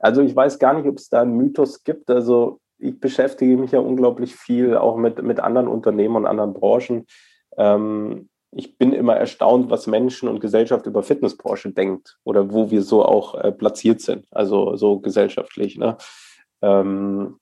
Also 0.00 0.22
ich 0.22 0.34
weiß 0.34 0.58
gar 0.58 0.74
nicht, 0.74 0.88
ob 0.88 0.96
es 0.96 1.08
da 1.08 1.22
einen 1.22 1.36
Mythos 1.36 1.84
gibt. 1.84 2.10
Also 2.10 2.59
ich 2.80 2.98
beschäftige 3.00 3.56
mich 3.56 3.72
ja 3.72 3.80
unglaublich 3.80 4.34
viel 4.34 4.76
auch 4.76 4.96
mit, 4.96 5.22
mit 5.22 5.40
anderen 5.40 5.68
Unternehmen 5.68 6.16
und 6.16 6.26
anderen 6.26 6.54
Branchen. 6.54 7.06
Ähm, 7.56 8.28
ich 8.52 8.76
bin 8.78 8.92
immer 8.92 9.16
erstaunt, 9.16 9.70
was 9.70 9.86
Menschen 9.86 10.28
und 10.28 10.40
Gesellschaft 10.40 10.86
über 10.86 11.02
Fitnessbranche 11.02 11.70
denkt 11.70 12.18
oder 12.24 12.52
wo 12.52 12.70
wir 12.70 12.82
so 12.82 13.04
auch 13.04 13.34
äh, 13.36 13.52
platziert 13.52 14.00
sind, 14.00 14.26
also 14.32 14.76
so 14.76 14.98
gesellschaftlich. 14.98 15.76
Ne? 15.78 15.96
Ähm, 16.62 17.38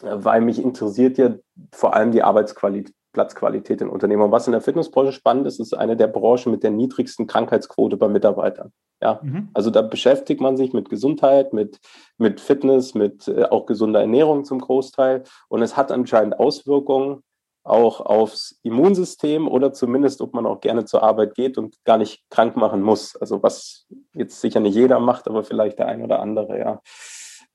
weil 0.00 0.40
mich 0.42 0.62
interessiert 0.62 1.18
ja 1.18 1.34
vor 1.72 1.94
allem 1.94 2.12
die 2.12 2.22
Arbeitsqualität, 2.22 2.94
Platzqualität 3.14 3.80
in 3.80 3.88
Unternehmen. 3.88 4.22
Und 4.22 4.32
was 4.32 4.46
in 4.46 4.52
der 4.52 4.60
Fitnessbranche 4.60 5.12
spannend 5.12 5.46
ist, 5.46 5.58
ist 5.58 5.72
eine 5.72 5.96
der 5.96 6.08
Branchen 6.08 6.52
mit 6.52 6.62
der 6.62 6.70
niedrigsten 6.70 7.26
Krankheitsquote 7.26 7.96
bei 7.96 8.08
Mitarbeitern. 8.08 8.72
Ja, 9.00 9.20
mhm. 9.22 9.48
also 9.54 9.70
da 9.70 9.80
beschäftigt 9.80 10.40
man 10.40 10.56
sich 10.58 10.72
mit 10.72 10.90
Gesundheit, 10.90 11.52
mit, 11.52 11.78
mit 12.18 12.40
Fitness, 12.40 12.94
mit 12.94 13.26
äh, 13.28 13.44
auch 13.44 13.64
gesunder 13.64 14.00
Ernährung 14.00 14.44
zum 14.44 14.60
Großteil. 14.60 15.22
Und 15.48 15.62
es 15.62 15.76
hat 15.76 15.90
anscheinend 15.90 16.38
Auswirkungen 16.38 17.22
auch 17.62 18.02
aufs 18.02 18.60
Immunsystem 18.62 19.48
oder 19.48 19.72
zumindest, 19.72 20.20
ob 20.20 20.34
man 20.34 20.44
auch 20.44 20.60
gerne 20.60 20.84
zur 20.84 21.02
Arbeit 21.02 21.34
geht 21.34 21.56
und 21.56 21.76
gar 21.84 21.96
nicht 21.96 22.22
krank 22.28 22.56
machen 22.56 22.82
muss. 22.82 23.16
Also 23.16 23.42
was 23.42 23.86
jetzt 24.12 24.40
sicher 24.40 24.60
nicht 24.60 24.74
jeder 24.74 25.00
macht, 25.00 25.28
aber 25.28 25.44
vielleicht 25.44 25.78
der 25.78 25.86
ein 25.86 26.02
oder 26.02 26.20
andere, 26.20 26.58
ja. 26.58 26.80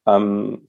Ähm, 0.08 0.69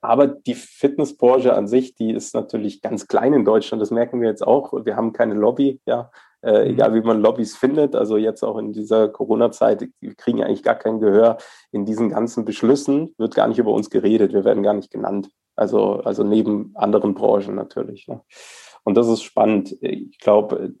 aber 0.00 0.26
die 0.26 0.54
Fitnessbranche 0.54 1.54
an 1.54 1.66
sich, 1.66 1.94
die 1.94 2.12
ist 2.12 2.34
natürlich 2.34 2.80
ganz 2.80 3.06
klein 3.08 3.32
in 3.32 3.44
Deutschland. 3.44 3.80
Das 3.80 3.90
merken 3.90 4.20
wir 4.20 4.28
jetzt 4.28 4.46
auch. 4.46 4.72
Wir 4.84 4.96
haben 4.96 5.12
keine 5.12 5.34
Lobby, 5.34 5.80
ja. 5.86 6.10
Äh, 6.42 6.64
mhm. 6.64 6.70
egal 6.70 6.94
wie 6.94 7.00
man 7.00 7.20
Lobbys 7.20 7.56
findet, 7.56 7.96
also 7.96 8.16
jetzt 8.16 8.44
auch 8.44 8.58
in 8.58 8.72
dieser 8.72 9.08
Corona-Zeit, 9.08 9.88
wir 10.00 10.14
kriegen 10.14 10.44
eigentlich 10.44 10.62
gar 10.62 10.76
kein 10.76 11.00
Gehör. 11.00 11.38
In 11.72 11.84
diesen 11.84 12.10
ganzen 12.10 12.44
Beschlüssen 12.44 13.14
wird 13.18 13.34
gar 13.34 13.48
nicht 13.48 13.58
über 13.58 13.72
uns 13.72 13.90
geredet, 13.90 14.32
wir 14.32 14.44
werden 14.44 14.62
gar 14.62 14.74
nicht 14.74 14.90
genannt. 14.90 15.30
Also, 15.56 16.00
also 16.00 16.22
neben 16.22 16.72
anderen 16.74 17.14
Branchen 17.14 17.54
natürlich. 17.54 18.06
Ne? 18.06 18.20
Und 18.84 18.96
das 18.96 19.08
ist 19.08 19.22
spannend. 19.22 19.76
Ich 19.80 20.18
glaube, 20.18 20.74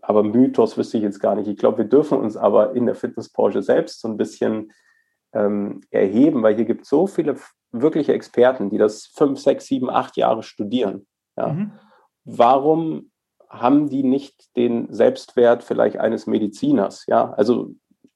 aber 0.00 0.22
Mythos 0.22 0.76
wüsste 0.76 0.98
ich 0.98 1.02
jetzt 1.02 1.20
gar 1.20 1.34
nicht. 1.34 1.48
Ich 1.48 1.56
glaube, 1.56 1.78
wir 1.78 1.84
dürfen 1.84 2.18
uns 2.18 2.36
aber 2.36 2.74
in 2.74 2.86
der 2.86 2.94
Fitnessbranche 2.94 3.62
selbst 3.62 4.00
so 4.00 4.08
ein 4.08 4.16
bisschen 4.16 4.72
ähm, 5.32 5.80
erheben, 5.90 6.42
weil 6.42 6.56
hier 6.56 6.64
gibt 6.64 6.82
es 6.82 6.88
so 6.88 7.06
viele 7.06 7.36
wirkliche 7.72 8.12
Experten, 8.12 8.70
die 8.70 8.78
das 8.78 9.06
fünf, 9.06 9.38
sechs, 9.40 9.66
sieben, 9.66 9.90
acht 9.90 10.16
Jahre 10.16 10.42
studieren. 10.42 11.06
Ja. 11.36 11.48
Mhm. 11.48 11.72
Warum 12.24 13.10
haben 13.48 13.88
die 13.88 14.02
nicht 14.02 14.56
den 14.56 14.92
Selbstwert 14.92 15.62
vielleicht 15.62 15.98
eines 15.98 16.26
Mediziners? 16.26 17.04
Ja, 17.06 17.32
also, 17.32 17.74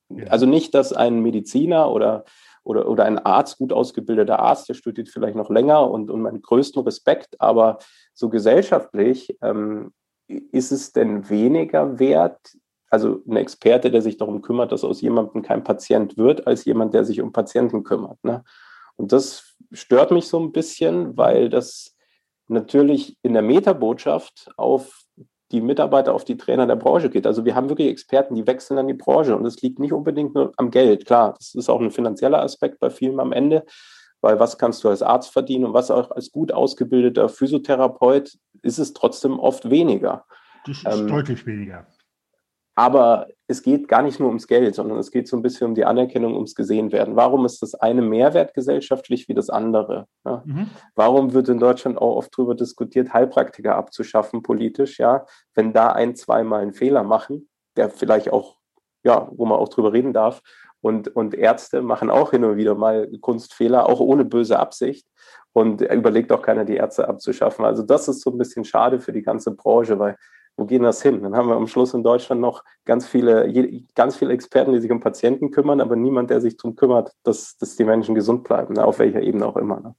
ja. 0.09 0.27
also 0.29 0.47
nicht, 0.47 0.75
dass 0.75 0.93
ein 0.93 1.21
Mediziner 1.21 1.91
oder, 1.91 2.25
oder, 2.65 2.89
oder 2.89 3.05
ein 3.05 3.19
Arzt, 3.19 3.59
gut 3.59 3.73
ausgebildeter 3.73 4.39
Arzt, 4.39 4.69
der 4.69 4.75
studiert 4.75 5.09
vielleicht 5.09 5.37
noch 5.37 5.51
länger 5.51 5.91
und, 5.91 6.11
und 6.11 6.23
meinen 6.23 6.43
größten 6.43 6.83
Respekt, 6.83 7.41
aber 7.41 7.79
so 8.15 8.29
gesellschaftlich 8.29 9.37
ähm, 9.43 9.93
ist 10.29 10.73
es 10.73 10.93
denn 10.93 11.29
weniger 11.29 11.99
wert, 11.99 12.39
also 12.91 13.23
ein 13.27 13.37
Experte, 13.37 13.91
der 13.91 14.03
sich 14.03 14.17
darum 14.17 14.43
kümmert, 14.43 14.73
dass 14.73 14.85
aus 14.85 15.01
jemandem 15.01 15.43
kein 15.43 15.65
Patient 15.65 16.17
wird, 16.17 16.47
als 16.47 16.65
jemand, 16.65 16.95
der 16.95 17.05
sich 17.05 17.21
um 17.21 17.33
Patienten 17.33 17.83
kümmert. 17.85 18.23
Ne? 18.25 18.45
Und 18.97 19.13
das 19.13 19.57
stört 19.73 20.11
mich 20.11 20.29
so 20.29 20.39
ein 20.41 20.53
bisschen, 20.53 21.17
weil 21.17 21.49
das 21.49 21.97
natürlich 22.49 23.19
in 23.23 23.33
der 23.33 23.43
Metabotschaft 23.43 24.51
auf 24.57 25.03
die 25.53 25.61
Mitarbeiter, 25.61 26.13
auf 26.13 26.25
die 26.25 26.37
Trainer 26.37 26.67
der 26.67 26.77
Branche 26.77 27.09
geht. 27.09 27.27
Also 27.27 27.45
wir 27.45 27.55
haben 27.55 27.69
wirklich 27.69 27.89
Experten, 27.89 28.35
die 28.35 28.47
wechseln 28.47 28.79
an 28.79 28.89
die 28.89 28.95
Branche 28.95 29.37
und 29.37 29.45
es 29.47 29.61
liegt 29.63 29.79
nicht 29.79 29.93
unbedingt 29.93 30.35
nur 30.35 30.53
am 30.57 30.71
Geld. 30.71 31.07
Klar, 31.07 31.35
das 31.39 31.55
ist 31.55 31.69
auch 31.69 31.81
ein 31.81 31.93
finanzieller 31.93 32.43
Aspekt 32.43 32.81
bei 32.81 32.91
vielen 32.91 33.21
am 33.21 33.33
Ende, 33.33 33.65
weil 34.21 34.41
was 34.41 34.59
kannst 34.59 34.83
du 34.83 34.89
als 34.89 35.03
Arzt 35.03 35.33
verdienen 35.33 35.67
und 35.67 35.75
was 35.75 35.91
auch 35.91 36.11
als 36.11 36.33
gut 36.33 36.53
ausgebildeter 36.53 37.29
Physiotherapeut 37.29 38.37
ist 38.63 38.79
es 38.79 38.93
trotzdem 38.93 39.39
oft 39.39 39.71
weniger. 39.71 40.25
Das 40.67 40.79
ist 40.79 41.01
ähm, 41.01 41.07
deutlich 41.07 41.47
weniger. 41.47 41.87
Aber 42.79 43.29
es 43.47 43.63
geht 43.63 43.89
gar 43.89 44.03
nicht 44.03 44.21
nur 44.21 44.29
ums 44.29 44.47
Geld, 44.47 44.75
sondern 44.75 44.99
es 44.99 45.11
geht 45.11 45.29
so 45.29 45.37
ein 45.37 45.43
bisschen 45.43 45.69
um 45.69 45.75
die 45.75 45.87
Anerkennung, 45.87 46.35
ums 46.35 46.55
Gesehenwerden. 46.55 47.17
Warum 47.17 47.47
ist 47.47 47.63
das 47.63 47.75
eine 47.75 48.03
Mehrwert 48.03 48.53
gesellschaftlich 48.53 49.29
wie 49.29 49.35
das 49.35 49.49
andere? 49.49 50.07
Ja? 50.27 50.43
Mhm. 50.45 50.69
Warum 50.95 51.33
wird 51.33 51.49
in 51.49 51.59
Deutschland 51.59 51.97
auch 51.97 52.17
oft 52.17 52.37
darüber 52.37 52.55
diskutiert, 52.55 53.15
Heilpraktiker 53.15 53.77
abzuschaffen 53.77 54.43
politisch? 54.43 54.99
Ja, 54.99 55.25
wenn 55.55 55.73
da 55.73 55.93
ein, 55.93 56.17
zweimal 56.17 56.61
einen 56.61 56.75
Fehler 56.75 57.03
machen, 57.03 57.49
der 57.77 57.89
vielleicht 57.89 58.31
auch, 58.31 58.57
ja, 59.05 59.27
wo 59.33 59.47
man 59.47 59.59
auch 59.59 59.71
drüber 59.71 59.95
reden 59.95 60.13
darf. 60.13 60.43
Und, 60.83 61.09
und 61.17 61.35
Ärzte 61.35 61.81
machen 61.81 62.11
auch 62.11 62.33
hin 62.33 62.45
und 62.45 62.59
wieder 62.59 62.75
mal 62.75 63.09
Kunstfehler, 63.23 63.89
auch 63.89 64.01
ohne 64.01 64.27
böse 64.27 64.59
Absicht. 64.59 65.07
Und 65.55 65.81
überlegt 65.81 66.31
auch 66.31 66.43
keiner, 66.43 66.67
die 66.67 66.77
Ärzte 66.77 67.09
abzuschaffen. 67.09 67.65
Also 67.65 67.83
das 67.83 68.07
ist 68.09 68.21
so 68.21 68.31
ein 68.31 68.37
bisschen 68.37 68.67
schade 68.67 69.01
für 69.01 69.13
die 69.13 69.23
ganze 69.23 69.53
Branche, 69.53 69.99
weil 69.99 70.19
wo 70.57 70.65
gehen 70.65 70.83
das 70.83 71.03
hin? 71.03 71.23
Dann 71.23 71.37
haben 71.37 71.49
wir 71.49 71.57
am 71.57 71.67
Schluss 71.67 71.93
in 71.93 72.03
Deutschland 72.03 72.41
noch 72.41 72.65
ganz 72.85 73.07
viele, 73.07 73.53
ganz 73.95 74.17
viele 74.17 74.33
Experten, 74.33 74.73
die 74.73 74.81
sich 74.81 74.91
um 74.91 75.01
Patienten 75.01 75.51
kümmern, 75.51 75.81
aber 75.81 75.97
niemand, 75.97 76.31
der 76.31 76.41
sich 76.41 76.57
darum 76.57 76.77
kümmert, 76.77 77.13
dass, 77.25 77.57
dass 77.59 77.77
die 77.77 77.85
Menschen 77.85 78.15
gesund 78.15 78.45
bleiben, 78.45 78.75
ne? 78.75 78.85
auf 78.85 78.99
welcher 78.99 79.21
Ebene 79.21 79.47
auch 79.47 79.57
immer. 79.57 79.81
Ne? 79.81 79.95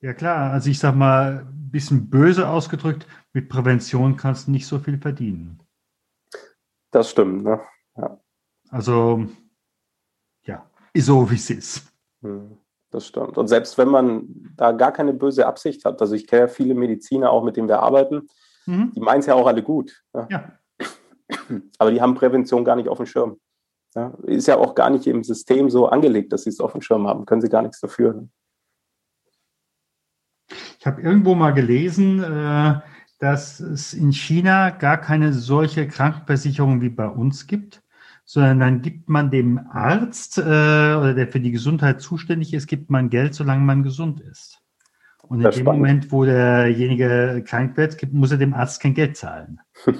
Ja 0.00 0.12
klar, 0.12 0.52
also 0.52 0.70
ich 0.70 0.78
sag 0.78 0.94
mal, 0.94 1.46
ein 1.48 1.70
bisschen 1.70 2.10
böse 2.10 2.48
ausgedrückt, 2.48 3.06
mit 3.32 3.48
Prävention 3.48 4.16
kannst 4.16 4.46
du 4.46 4.50
nicht 4.50 4.66
so 4.66 4.78
viel 4.78 4.98
verdienen. 4.98 5.60
Das 6.90 7.10
stimmt, 7.10 7.44
ne? 7.44 7.60
Ja. 7.96 8.20
Also, 8.70 9.26
ja, 10.44 10.70
ist 10.92 11.06
so 11.06 11.30
wie 11.30 11.34
es 11.34 11.50
ist. 11.50 11.92
Hm, 12.22 12.58
das 12.90 13.06
stimmt. 13.06 13.36
Und 13.36 13.48
selbst 13.48 13.76
wenn 13.76 13.88
man 13.88 14.52
da 14.56 14.72
gar 14.72 14.92
keine 14.92 15.12
böse 15.12 15.46
Absicht 15.46 15.84
hat, 15.84 16.00
also 16.00 16.14
ich 16.14 16.26
kenne 16.26 16.48
viele 16.48 16.74
Mediziner 16.74 17.30
auch, 17.30 17.44
mit 17.44 17.56
denen 17.56 17.68
wir 17.68 17.80
arbeiten, 17.80 18.28
Mhm. 18.68 18.92
Die 18.94 19.00
meinen 19.00 19.20
es 19.20 19.26
ja 19.26 19.34
auch 19.34 19.46
alle 19.46 19.62
gut. 19.62 20.04
Ja. 20.14 20.28
ja. 20.30 20.52
Aber 21.78 21.90
die 21.90 22.00
haben 22.00 22.14
Prävention 22.14 22.64
gar 22.64 22.76
nicht 22.76 22.88
auf 22.88 22.98
dem 22.98 23.06
Schirm. 23.06 23.38
Ja. 23.94 24.12
Ist 24.24 24.46
ja 24.46 24.58
auch 24.58 24.74
gar 24.74 24.90
nicht 24.90 25.06
im 25.06 25.24
System 25.24 25.70
so 25.70 25.88
angelegt, 25.88 26.32
dass 26.32 26.44
sie 26.44 26.50
es 26.50 26.60
auf 26.60 26.72
dem 26.72 26.82
Schirm 26.82 27.08
haben. 27.08 27.24
Können 27.24 27.40
sie 27.40 27.48
gar 27.48 27.62
nichts 27.62 27.80
dafür. 27.80 28.28
Ich 30.78 30.86
habe 30.86 31.00
irgendwo 31.00 31.34
mal 31.34 31.52
gelesen, 31.52 32.22
äh, 32.22 32.80
dass 33.18 33.58
es 33.58 33.94
in 33.94 34.12
China 34.12 34.70
gar 34.70 34.98
keine 34.98 35.32
solche 35.32 35.88
Krankenversicherung 35.88 36.82
wie 36.82 36.90
bei 36.90 37.08
uns 37.08 37.46
gibt, 37.46 37.82
sondern 38.26 38.60
dann 38.60 38.82
gibt 38.82 39.08
man 39.08 39.30
dem 39.30 39.58
Arzt 39.70 40.36
äh, 40.36 40.42
oder 40.42 41.14
der 41.14 41.28
für 41.28 41.40
die 41.40 41.52
Gesundheit 41.52 42.02
zuständig 42.02 42.52
ist, 42.52 42.66
gibt 42.66 42.90
man 42.90 43.08
Geld, 43.08 43.34
solange 43.34 43.62
man 43.62 43.82
gesund 43.82 44.20
ist. 44.20 44.62
Und 45.28 45.40
in 45.40 45.44
dem 45.44 45.52
spannend. 45.52 45.80
Moment, 45.80 46.12
wo 46.12 46.24
derjenige 46.24 47.44
krank 47.46 47.76
wird, 47.76 48.12
muss 48.12 48.30
er 48.30 48.38
dem 48.38 48.54
Arzt 48.54 48.80
kein 48.80 48.94
Geld 48.94 49.16
zahlen. 49.16 49.60
ja, 49.86 49.94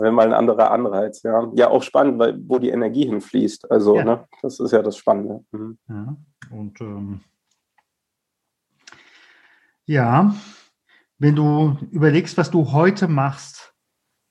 wenn 0.00 0.14
mal 0.14 0.26
ein 0.26 0.32
anderer 0.32 0.70
Anreiz, 0.72 1.22
ja. 1.22 1.50
Ja, 1.54 1.68
auch 1.68 1.82
spannend, 1.82 2.18
weil 2.18 2.36
wo 2.48 2.58
die 2.58 2.70
Energie 2.70 3.06
hinfließt. 3.06 3.70
Also, 3.70 3.96
ja. 3.96 4.04
ne, 4.04 4.24
das 4.42 4.58
ist 4.58 4.72
ja 4.72 4.82
das 4.82 4.96
Spannende. 4.96 5.44
Mhm. 5.52 5.78
Ja, 5.88 6.16
und 6.50 6.80
ähm, 6.80 7.20
ja, 9.86 10.34
wenn 11.18 11.36
du 11.36 11.78
überlegst, 11.90 12.36
was 12.36 12.50
du 12.50 12.72
heute 12.72 13.08
machst, 13.08 13.74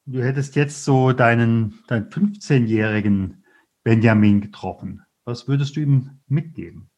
du 0.06 0.24
hättest 0.24 0.56
jetzt 0.56 0.84
so 0.86 1.14
deinen, 1.14 1.80
deinen 1.88 2.10
15-jährigen 2.10 3.44
Benjamin 3.84 4.42
getroffen, 4.42 5.04
was 5.26 5.48
würdest 5.48 5.76
du 5.76 5.82
ihm 5.82 6.20
mitgeben? 6.28 6.90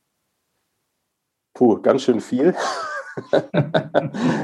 Puh, 1.60 1.82
ganz 1.82 2.04
schön 2.04 2.22
viel. 2.22 2.56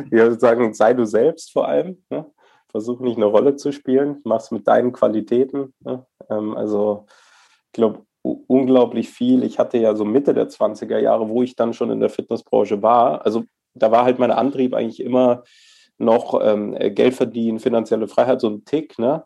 Wir 0.10 0.38
sagen, 0.38 0.74
sei 0.74 0.94
du 0.94 1.06
selbst 1.06 1.54
vor 1.54 1.66
allem. 1.66 2.04
Ne? 2.10 2.26
Versuch 2.68 3.00
nicht 3.00 3.16
eine 3.16 3.28
Rolle 3.28 3.56
zu 3.56 3.72
spielen, 3.72 4.20
mach's 4.26 4.52
mit 4.52 4.68
deinen 4.68 4.92
Qualitäten. 4.92 5.74
Ne? 5.80 6.06
Ähm, 6.30 6.58
also, 6.58 7.06
ich 7.68 7.72
glaube, 7.72 8.02
unglaublich 8.22 9.08
viel. 9.12 9.46
Ich 9.46 9.60
hatte 9.60 9.78
ja 9.78 9.96
so 9.96 10.04
Mitte 10.04 10.34
der 10.34 10.50
20er 10.50 10.98
Jahre, 10.98 11.30
wo 11.30 11.42
ich 11.42 11.56
dann 11.56 11.74
schon 11.74 11.90
in 11.90 12.02
der 12.02 12.10
Fitnessbranche 12.10 12.82
war. 12.82 13.26
Also, 13.26 13.46
da 13.76 13.92
war 13.92 14.04
halt 14.04 14.20
mein 14.20 14.32
Antrieb 14.32 14.74
eigentlich 14.74 15.00
immer 15.00 15.44
noch 15.98 16.38
ähm, 16.44 16.78
Geld 16.96 17.14
verdienen, 17.14 17.60
finanzielle 17.60 18.10
Freiheit, 18.10 18.42
so 18.42 18.50
ein 18.50 18.66
Tick. 18.66 19.00
Ne? 19.00 19.24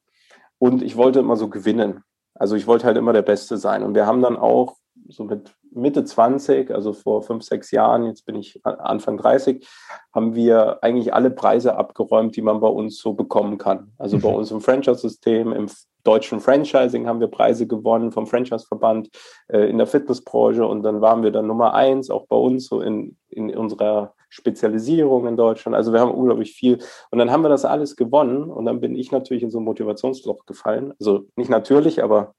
Und 0.59 0.83
ich 0.83 0.95
wollte 0.95 1.21
immer 1.21 1.37
so 1.37 1.49
gewinnen. 1.49 2.03
Also 2.35 2.55
ich 2.55 2.67
wollte 2.67 2.85
halt 2.85 2.97
immer 2.97 3.13
der 3.13 3.23
Beste 3.23 3.57
sein. 3.57 3.81
Und 3.81 3.95
wir 3.95 4.05
haben 4.05 4.21
dann 4.21 4.37
auch 4.37 4.75
so 5.07 5.23
mit 5.23 5.55
Mitte 5.71 6.03
20, 6.03 6.71
also 6.71 6.93
vor 6.93 7.21
fünf, 7.21 7.43
sechs 7.43 7.71
Jahren, 7.71 8.05
jetzt 8.05 8.25
bin 8.25 8.35
ich 8.35 8.59
Anfang 8.65 9.17
30, 9.17 9.67
haben 10.13 10.35
wir 10.35 10.83
eigentlich 10.83 11.13
alle 11.13 11.31
Preise 11.31 11.75
abgeräumt, 11.75 12.35
die 12.35 12.41
man 12.41 12.59
bei 12.59 12.67
uns 12.67 12.97
so 12.97 13.13
bekommen 13.13 13.57
kann. 13.57 13.91
Also 13.97 14.17
mhm. 14.17 14.21
bei 14.21 14.29
uns 14.29 14.51
im 14.51 14.61
Franchise-System, 14.61 15.53
im 15.53 15.69
deutschen 16.03 16.39
Franchising 16.39 17.07
haben 17.07 17.19
wir 17.19 17.27
Preise 17.27 17.67
gewonnen 17.67 18.11
vom 18.11 18.25
Franchise-Verband 18.25 19.09
äh, 19.47 19.69
in 19.69 19.77
der 19.77 19.87
Fitnessbranche 19.87 20.65
und 20.65 20.83
dann 20.83 21.01
waren 21.01 21.23
wir 21.23 21.31
dann 21.31 21.47
Nummer 21.47 21.73
eins, 21.73 22.09
auch 22.09 22.25
bei 22.27 22.37
uns 22.37 22.67
so 22.67 22.81
in, 22.81 23.17
in 23.29 23.55
unserer 23.55 24.13
Spezialisierung 24.29 25.27
in 25.27 25.37
Deutschland. 25.37 25.75
Also 25.75 25.91
wir 25.91 25.99
haben 25.99 26.11
unglaublich 26.11 26.53
viel 26.53 26.79
und 27.11 27.19
dann 27.19 27.31
haben 27.31 27.43
wir 27.43 27.49
das 27.49 27.65
alles 27.65 27.95
gewonnen 27.95 28.49
und 28.49 28.65
dann 28.65 28.79
bin 28.79 28.95
ich 28.95 29.11
natürlich 29.11 29.43
in 29.43 29.49
so 29.49 29.59
ein 29.59 29.65
Motivationsloch 29.65 30.45
gefallen. 30.45 30.93
Also 30.99 31.25
nicht 31.35 31.49
natürlich, 31.49 32.03
aber 32.03 32.35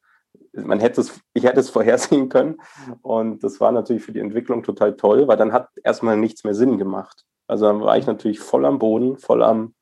man 0.52 0.80
hätte 0.80 1.00
es, 1.00 1.20
ich 1.34 1.44
hätte 1.44 1.60
es 1.60 1.70
vorhersehen 1.70 2.28
können. 2.28 2.56
Und 3.02 3.42
das 3.44 3.60
war 3.60 3.72
natürlich 3.72 4.02
für 4.02 4.12
die 4.12 4.20
Entwicklung 4.20 4.62
total 4.62 4.96
toll, 4.96 5.28
weil 5.28 5.36
dann 5.36 5.52
hat 5.52 5.68
erstmal 5.82 6.16
nichts 6.16 6.44
mehr 6.44 6.54
Sinn 6.54 6.78
gemacht. 6.78 7.24
Also 7.46 7.66
dann 7.66 7.80
war 7.80 7.98
ich 7.98 8.06
natürlich 8.06 8.40
voll 8.40 8.64
am 8.64 8.78
Boden, 8.78 9.16
voll 9.18 9.42
am, 9.42 9.74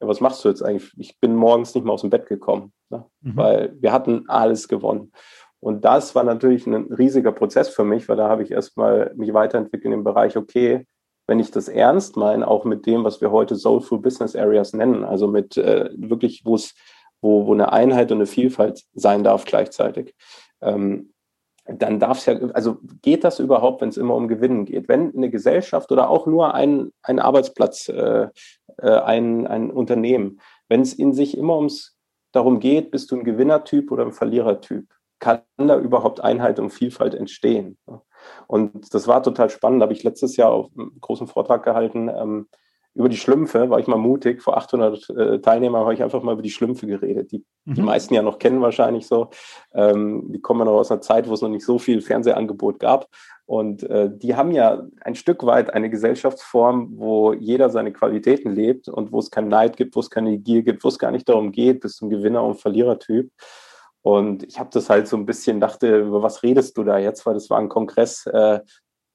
ja, 0.00 0.08
was 0.08 0.20
machst 0.20 0.44
du 0.44 0.48
jetzt 0.48 0.62
eigentlich? 0.62 0.92
Ich 0.96 1.20
bin 1.20 1.34
morgens 1.34 1.74
nicht 1.74 1.84
mehr 1.84 1.94
aus 1.94 2.00
dem 2.00 2.10
Bett 2.10 2.26
gekommen, 2.26 2.72
ne? 2.90 3.04
mhm. 3.20 3.36
weil 3.36 3.76
wir 3.80 3.92
hatten 3.92 4.24
alles 4.28 4.68
gewonnen. 4.68 5.12
Und 5.60 5.84
das 5.84 6.14
war 6.14 6.24
natürlich 6.24 6.66
ein 6.66 6.92
riesiger 6.92 7.32
Prozess 7.32 7.68
für 7.68 7.84
mich, 7.84 8.08
weil 8.08 8.16
da 8.16 8.28
habe 8.28 8.42
ich 8.42 8.50
erstmal 8.50 9.12
mich 9.16 9.32
weiterentwickelt 9.32 9.92
im 9.92 10.04
Bereich, 10.04 10.36
okay, 10.36 10.86
wenn 11.26 11.40
ich 11.40 11.50
das 11.50 11.68
ernst 11.68 12.16
meine, 12.16 12.46
auch 12.46 12.64
mit 12.64 12.86
dem, 12.86 13.02
was 13.02 13.20
wir 13.20 13.32
heute 13.32 13.56
Soulful 13.56 13.98
Business 13.98 14.36
Areas 14.36 14.74
nennen, 14.74 15.02
also 15.02 15.26
mit 15.26 15.56
äh, 15.56 15.90
wirklich, 15.96 16.42
wo 16.44 16.54
es 16.54 16.74
wo, 17.26 17.46
wo 17.46 17.52
eine 17.52 17.72
Einheit 17.72 18.12
und 18.12 18.18
eine 18.18 18.26
Vielfalt 18.26 18.84
sein 18.94 19.24
darf 19.24 19.44
gleichzeitig. 19.44 20.14
Ähm, 20.60 21.12
dann 21.66 21.98
darf 21.98 22.18
es 22.18 22.26
ja, 22.26 22.38
also 22.54 22.78
geht 23.02 23.24
das 23.24 23.40
überhaupt, 23.40 23.80
wenn 23.80 23.88
es 23.88 23.96
immer 23.96 24.14
um 24.14 24.28
Gewinnen 24.28 24.64
geht? 24.64 24.88
Wenn 24.88 25.14
eine 25.16 25.30
Gesellschaft 25.30 25.90
oder 25.90 26.08
auch 26.08 26.26
nur 26.26 26.54
ein, 26.54 26.92
ein 27.02 27.18
Arbeitsplatz, 27.18 27.88
äh, 27.88 28.28
äh, 28.78 28.90
ein, 28.90 29.46
ein 29.48 29.70
Unternehmen, 29.72 30.40
wenn 30.68 30.80
es 30.80 30.94
in 30.94 31.12
sich 31.12 31.36
immer 31.36 31.56
ums 31.56 31.96
darum 32.32 32.60
geht, 32.60 32.92
bist 32.92 33.10
du 33.10 33.16
ein 33.16 33.24
Gewinnertyp 33.24 33.90
oder 33.90 34.04
ein 34.04 34.12
Verlierertyp, 34.12 34.86
kann 35.18 35.40
da 35.56 35.78
überhaupt 35.78 36.20
Einheit 36.20 36.60
und 36.60 36.70
Vielfalt 36.70 37.14
entstehen? 37.14 37.78
Und 38.46 38.94
das 38.94 39.08
war 39.08 39.22
total 39.22 39.50
spannend, 39.50 39.80
da 39.80 39.84
habe 39.84 39.94
ich 39.94 40.04
letztes 40.04 40.36
Jahr 40.36 40.52
auf 40.52 40.70
einem 40.76 40.92
großen 41.00 41.26
Vortrag 41.26 41.64
gehalten, 41.64 42.08
ähm, 42.08 42.46
über 42.96 43.08
die 43.08 43.16
Schlümpfe 43.16 43.68
war 43.68 43.78
ich 43.78 43.86
mal 43.86 43.98
mutig. 43.98 44.42
Vor 44.42 44.56
800 44.56 45.10
äh, 45.10 45.38
Teilnehmern 45.40 45.82
habe 45.82 45.94
ich 45.94 46.02
einfach 46.02 46.22
mal 46.22 46.32
über 46.32 46.42
die 46.42 46.50
Schlümpfe 46.50 46.86
geredet, 46.86 47.30
die 47.30 47.44
mhm. 47.64 47.74
die 47.74 47.82
meisten 47.82 48.14
ja 48.14 48.22
noch 48.22 48.38
kennen 48.38 48.62
wahrscheinlich 48.62 49.06
so. 49.06 49.28
Ähm, 49.74 50.24
die 50.32 50.40
kommen 50.40 50.60
ja 50.60 50.64
noch 50.64 50.78
aus 50.78 50.90
einer 50.90 51.02
Zeit, 51.02 51.28
wo 51.28 51.34
es 51.34 51.42
noch 51.42 51.50
nicht 51.50 51.64
so 51.64 51.78
viel 51.78 52.00
Fernsehangebot 52.00 52.80
gab. 52.80 53.08
Und 53.44 53.84
äh, 53.84 54.10
die 54.12 54.34
haben 54.34 54.50
ja 54.50 54.82
ein 55.02 55.14
Stück 55.14 55.44
weit 55.46 55.72
eine 55.72 55.90
Gesellschaftsform, 55.90 56.94
wo 56.96 57.32
jeder 57.32 57.70
seine 57.70 57.92
Qualitäten 57.92 58.52
lebt 58.52 58.88
und 58.88 59.12
wo 59.12 59.20
es 59.20 59.30
keinen 59.30 59.48
Neid 59.48 59.76
gibt, 59.76 59.94
wo 59.94 60.00
es 60.00 60.10
keine 60.10 60.38
Gier 60.38 60.62
gibt, 60.62 60.82
wo 60.82 60.88
es 60.88 60.98
gar 60.98 61.12
nicht 61.12 61.28
darum 61.28 61.52
geht, 61.52 61.80
bist 61.80 62.00
du 62.00 62.06
ein 62.06 62.10
Gewinner- 62.10 62.44
und 62.44 62.60
Verlierertyp. 62.60 63.30
Und 64.02 64.44
ich 64.44 64.58
habe 64.58 64.70
das 64.72 64.88
halt 64.88 65.08
so 65.08 65.16
ein 65.16 65.26
bisschen, 65.26 65.60
dachte, 65.60 65.98
über 65.98 66.22
was 66.22 66.42
redest 66.44 66.78
du 66.78 66.84
da 66.84 66.96
jetzt? 66.96 67.26
Weil 67.26 67.34
das 67.34 67.50
war 67.50 67.58
ein 67.58 67.68
Kongress, 67.68 68.24
äh, 68.26 68.60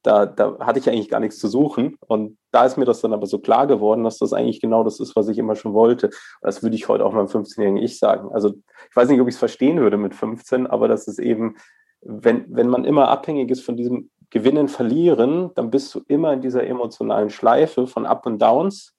da, 0.04 0.26
da 0.26 0.58
hatte 0.60 0.80
ich 0.80 0.90
eigentlich 0.90 1.10
gar 1.10 1.20
nichts 1.20 1.40
zu 1.40 1.48
suchen. 1.48 1.98
Und 2.08 2.38
da 2.52 2.66
ist 2.66 2.78
mir 2.78 2.86
das 2.86 3.02
dann 3.02 3.14
aber 3.14 3.28
so 3.28 3.40
klar 3.40 3.68
geworden, 3.68 4.04
dass 4.04 4.18
das 4.18 4.34
eigentlich 4.34 4.62
genau 4.62 4.84
das 4.84 5.00
ist, 5.00 5.16
was 5.16 5.28
ich 5.28 5.38
immer 5.38 5.56
schon 5.56 5.74
wollte. 5.74 6.10
Das 6.42 6.64
würde 6.64 6.76
ich 6.76 6.88
heute 6.88 7.06
auch 7.06 7.14
meinem 7.14 7.28
15-jährigen 7.28 7.78
Ich 7.78 8.00
sagen. 8.00 8.30
Also 8.34 8.50
ich 8.90 8.96
weiß 8.96 9.10
nicht, 9.10 9.22
ob 9.22 9.28
ich 9.28 9.36
es 9.36 9.40
verstehen 9.40 9.80
würde 9.80 9.98
mit 9.98 10.16
15, 10.16 10.68
aber 10.68 10.88
das 10.88 11.08
ist 11.08 11.20
eben, 11.20 11.56
wenn, 12.02 12.46
wenn 12.50 12.68
man 12.68 12.84
immer 12.84 13.10
abhängig 13.10 13.52
ist 13.52 13.64
von 13.64 13.78
diesem 13.78 14.10
Gewinnen, 14.32 14.70
Verlieren, 14.70 15.52
dann 15.56 15.70
bist 15.70 15.94
du 15.94 16.02
immer 16.08 16.34
in 16.34 16.42
dieser 16.42 16.66
emotionalen 16.66 17.30
Schleife 17.30 17.86
von 17.86 18.06
Up 18.06 18.26
und 18.26 18.42
Downs. 18.42 18.96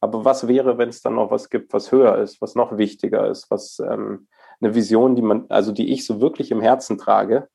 Aber 0.00 0.24
was 0.24 0.48
wäre, 0.48 0.78
wenn 0.78 0.88
es 0.88 1.00
dann 1.00 1.14
noch 1.14 1.30
was 1.30 1.48
gibt, 1.48 1.72
was 1.72 1.92
höher 1.92 2.18
ist, 2.18 2.42
was 2.42 2.56
noch 2.56 2.76
wichtiger 2.76 3.28
ist, 3.30 3.50
was 3.50 3.78
ähm, 3.78 4.26
eine 4.60 4.74
Vision, 4.74 5.14
die 5.14 5.22
man, 5.22 5.46
also 5.48 5.70
die 5.70 5.92
ich 5.92 6.04
so 6.04 6.20
wirklich 6.20 6.50
im 6.50 6.60
Herzen 6.60 6.98
trage, 6.98 7.48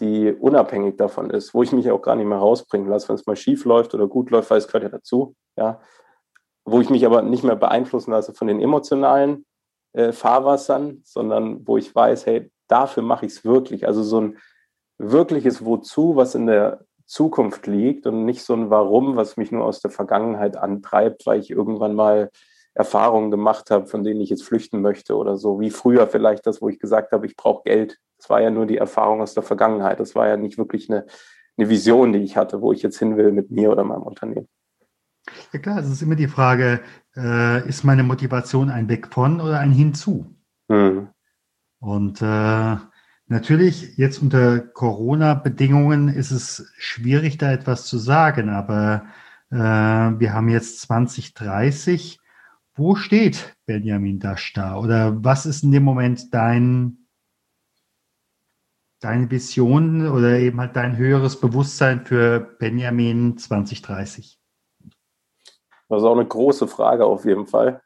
die 0.00 0.32
unabhängig 0.32 0.96
davon 0.96 1.30
ist, 1.30 1.54
wo 1.54 1.62
ich 1.62 1.72
mich 1.72 1.90
auch 1.90 2.02
gar 2.02 2.16
nicht 2.16 2.26
mehr 2.26 2.38
rausbringen 2.38 2.88
lasse, 2.88 3.08
wenn 3.08 3.16
es 3.16 3.26
mal 3.26 3.36
schief 3.36 3.64
läuft 3.64 3.94
oder 3.94 4.06
gut 4.06 4.30
läuft, 4.30 4.50
weil 4.50 4.58
es 4.58 4.66
gehört 4.66 4.84
ja 4.84 4.90
dazu, 4.90 5.34
ja. 5.56 5.80
Wo 6.64 6.80
ich 6.80 6.90
mich 6.90 7.06
aber 7.06 7.22
nicht 7.22 7.44
mehr 7.44 7.56
beeinflussen 7.56 8.10
lasse 8.10 8.34
von 8.34 8.46
den 8.46 8.60
emotionalen 8.60 9.46
äh, 9.94 10.12
Fahrwassern, 10.12 11.00
sondern 11.04 11.66
wo 11.66 11.78
ich 11.78 11.94
weiß, 11.94 12.26
hey, 12.26 12.50
dafür 12.68 13.02
mache 13.02 13.26
ich 13.26 13.32
es 13.32 13.44
wirklich. 13.44 13.86
Also 13.86 14.02
so 14.02 14.20
ein, 14.20 14.38
wirkliches 14.98 15.64
Wozu, 15.64 16.16
was 16.16 16.34
in 16.34 16.46
der 16.46 16.84
Zukunft 17.06 17.66
liegt 17.66 18.06
und 18.06 18.24
nicht 18.24 18.42
so 18.42 18.52
ein 18.52 18.68
Warum, 18.68 19.16
was 19.16 19.36
mich 19.36 19.50
nur 19.50 19.64
aus 19.64 19.80
der 19.80 19.90
Vergangenheit 19.90 20.56
antreibt, 20.56 21.24
weil 21.24 21.40
ich 21.40 21.50
irgendwann 21.50 21.94
mal 21.94 22.30
Erfahrungen 22.74 23.30
gemacht 23.30 23.70
habe, 23.70 23.86
von 23.86 24.04
denen 24.04 24.20
ich 24.20 24.28
jetzt 24.28 24.44
flüchten 24.44 24.82
möchte 24.82 25.16
oder 25.16 25.36
so, 25.36 25.58
wie 25.58 25.70
früher 25.70 26.06
vielleicht 26.06 26.46
das, 26.46 26.60
wo 26.60 26.68
ich 26.68 26.78
gesagt 26.78 27.12
habe, 27.12 27.26
ich 27.26 27.36
brauche 27.36 27.62
Geld. 27.64 27.98
Das 28.18 28.28
war 28.28 28.40
ja 28.40 28.50
nur 28.50 28.66
die 28.66 28.76
Erfahrung 28.76 29.20
aus 29.20 29.34
der 29.34 29.42
Vergangenheit. 29.42 30.00
Das 30.00 30.14
war 30.14 30.28
ja 30.28 30.36
nicht 30.36 30.58
wirklich 30.58 30.90
eine, 30.90 31.06
eine 31.56 31.68
Vision, 31.68 32.12
die 32.12 32.20
ich 32.20 32.36
hatte, 32.36 32.60
wo 32.60 32.72
ich 32.72 32.82
jetzt 32.82 32.98
hin 32.98 33.16
will 33.16 33.32
mit 33.32 33.50
mir 33.50 33.70
oder 33.70 33.84
meinem 33.84 34.02
Unternehmen. 34.02 34.48
Ja 35.52 35.58
klar, 35.58 35.78
es 35.78 35.90
ist 35.90 36.02
immer 36.02 36.16
die 36.16 36.28
Frage, 36.28 36.80
äh, 37.16 37.66
ist 37.68 37.84
meine 37.84 38.02
Motivation 38.02 38.70
ein 38.70 38.88
Weg 38.88 39.08
von 39.12 39.40
oder 39.40 39.60
ein 39.60 39.72
Hinzu? 39.72 40.26
Mhm. 40.68 41.08
Und 41.80 42.22
äh, 42.22 42.76
natürlich, 43.26 43.96
jetzt 43.96 44.20
unter 44.20 44.58
Corona-Bedingungen 44.60 46.08
ist 46.08 46.30
es 46.30 46.72
schwierig, 46.78 47.38
da 47.38 47.52
etwas 47.52 47.86
zu 47.86 47.98
sagen, 47.98 48.48
aber 48.48 49.06
äh, 49.50 49.56
wir 49.56 50.32
haben 50.32 50.48
jetzt 50.48 50.80
2030. 50.80 52.20
Wo 52.74 52.94
steht 52.94 53.56
Benjamin 53.66 54.18
Dasch 54.20 54.52
da? 54.52 54.76
Oder 54.76 55.24
was 55.24 55.46
ist 55.46 55.64
in 55.64 55.72
dem 55.72 55.82
Moment 55.82 56.32
dein, 56.32 56.97
deine 59.00 59.30
Vision 59.30 60.08
oder 60.08 60.38
eben 60.38 60.60
halt 60.60 60.76
dein 60.76 60.96
höheres 60.96 61.40
Bewusstsein 61.40 62.04
für 62.04 62.40
Benjamin 62.40 63.38
2030? 63.38 64.38
Das 65.88 66.02
ist 66.02 66.04
auch 66.04 66.16
eine 66.16 66.26
große 66.26 66.68
Frage 66.68 67.04
auf 67.04 67.24
jeden 67.24 67.46
Fall. 67.46 67.80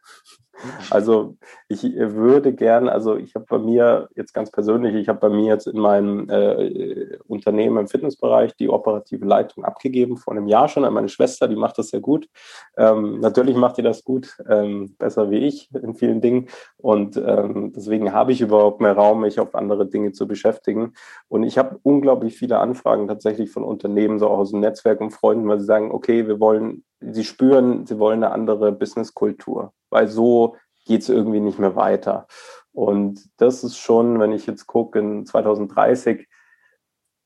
Also 0.90 1.36
ich 1.68 1.82
würde 1.82 2.52
gern, 2.52 2.88
also 2.88 3.16
ich 3.16 3.34
habe 3.34 3.46
bei 3.48 3.58
mir 3.58 4.08
jetzt 4.14 4.32
ganz 4.32 4.50
persönlich, 4.50 4.94
ich 4.94 5.08
habe 5.08 5.20
bei 5.20 5.28
mir 5.28 5.46
jetzt 5.46 5.66
in 5.66 5.78
meinem 5.78 6.28
äh, 6.28 7.16
Unternehmen 7.26 7.78
im 7.78 7.88
Fitnessbereich 7.88 8.54
die 8.56 8.68
operative 8.68 9.24
Leitung 9.24 9.64
abgegeben 9.64 10.16
vor 10.16 10.34
einem 10.34 10.46
Jahr 10.46 10.68
schon 10.68 10.84
an 10.84 10.94
meine 10.94 11.08
Schwester, 11.08 11.48
die 11.48 11.56
macht 11.56 11.78
das 11.78 11.88
sehr 11.88 12.00
gut. 12.00 12.28
Ähm, 12.76 13.20
natürlich 13.20 13.56
macht 13.56 13.78
die 13.78 13.82
das 13.82 14.04
gut, 14.04 14.36
ähm, 14.48 14.94
besser 14.98 15.30
wie 15.30 15.38
ich 15.38 15.70
in 15.74 15.94
vielen 15.94 16.20
Dingen 16.20 16.48
und 16.76 17.16
ähm, 17.16 17.72
deswegen 17.74 18.12
habe 18.12 18.32
ich 18.32 18.40
überhaupt 18.40 18.80
mehr 18.80 18.94
Raum, 18.94 19.20
mich 19.20 19.40
auf 19.40 19.54
andere 19.54 19.86
Dinge 19.86 20.12
zu 20.12 20.26
beschäftigen. 20.26 20.94
Und 21.28 21.42
ich 21.42 21.58
habe 21.58 21.78
unglaublich 21.82 22.36
viele 22.36 22.58
Anfragen 22.58 23.08
tatsächlich 23.08 23.50
von 23.50 23.64
Unternehmen, 23.64 24.18
so 24.18 24.28
auch 24.28 24.38
aus 24.38 24.50
dem 24.50 24.60
Netzwerk 24.60 25.00
und 25.00 25.10
Freunden, 25.10 25.48
weil 25.48 25.60
sie 25.60 25.66
sagen, 25.66 25.90
okay, 25.90 26.26
wir 26.26 26.40
wollen 26.40 26.84
sie 27.10 27.24
spüren, 27.24 27.86
sie 27.86 27.98
wollen 27.98 28.22
eine 28.22 28.32
andere 28.32 28.72
Businesskultur, 28.72 29.72
weil 29.92 30.08
so 30.08 30.56
geht 30.84 31.02
es 31.02 31.08
irgendwie 31.08 31.40
nicht 31.40 31.58
mehr 31.58 31.76
weiter. 31.76 32.26
Und 32.72 33.20
das 33.36 33.62
ist 33.62 33.76
schon, 33.76 34.18
wenn 34.18 34.32
ich 34.32 34.46
jetzt 34.46 34.66
gucke, 34.66 34.98
in 34.98 35.26
2030 35.26 36.26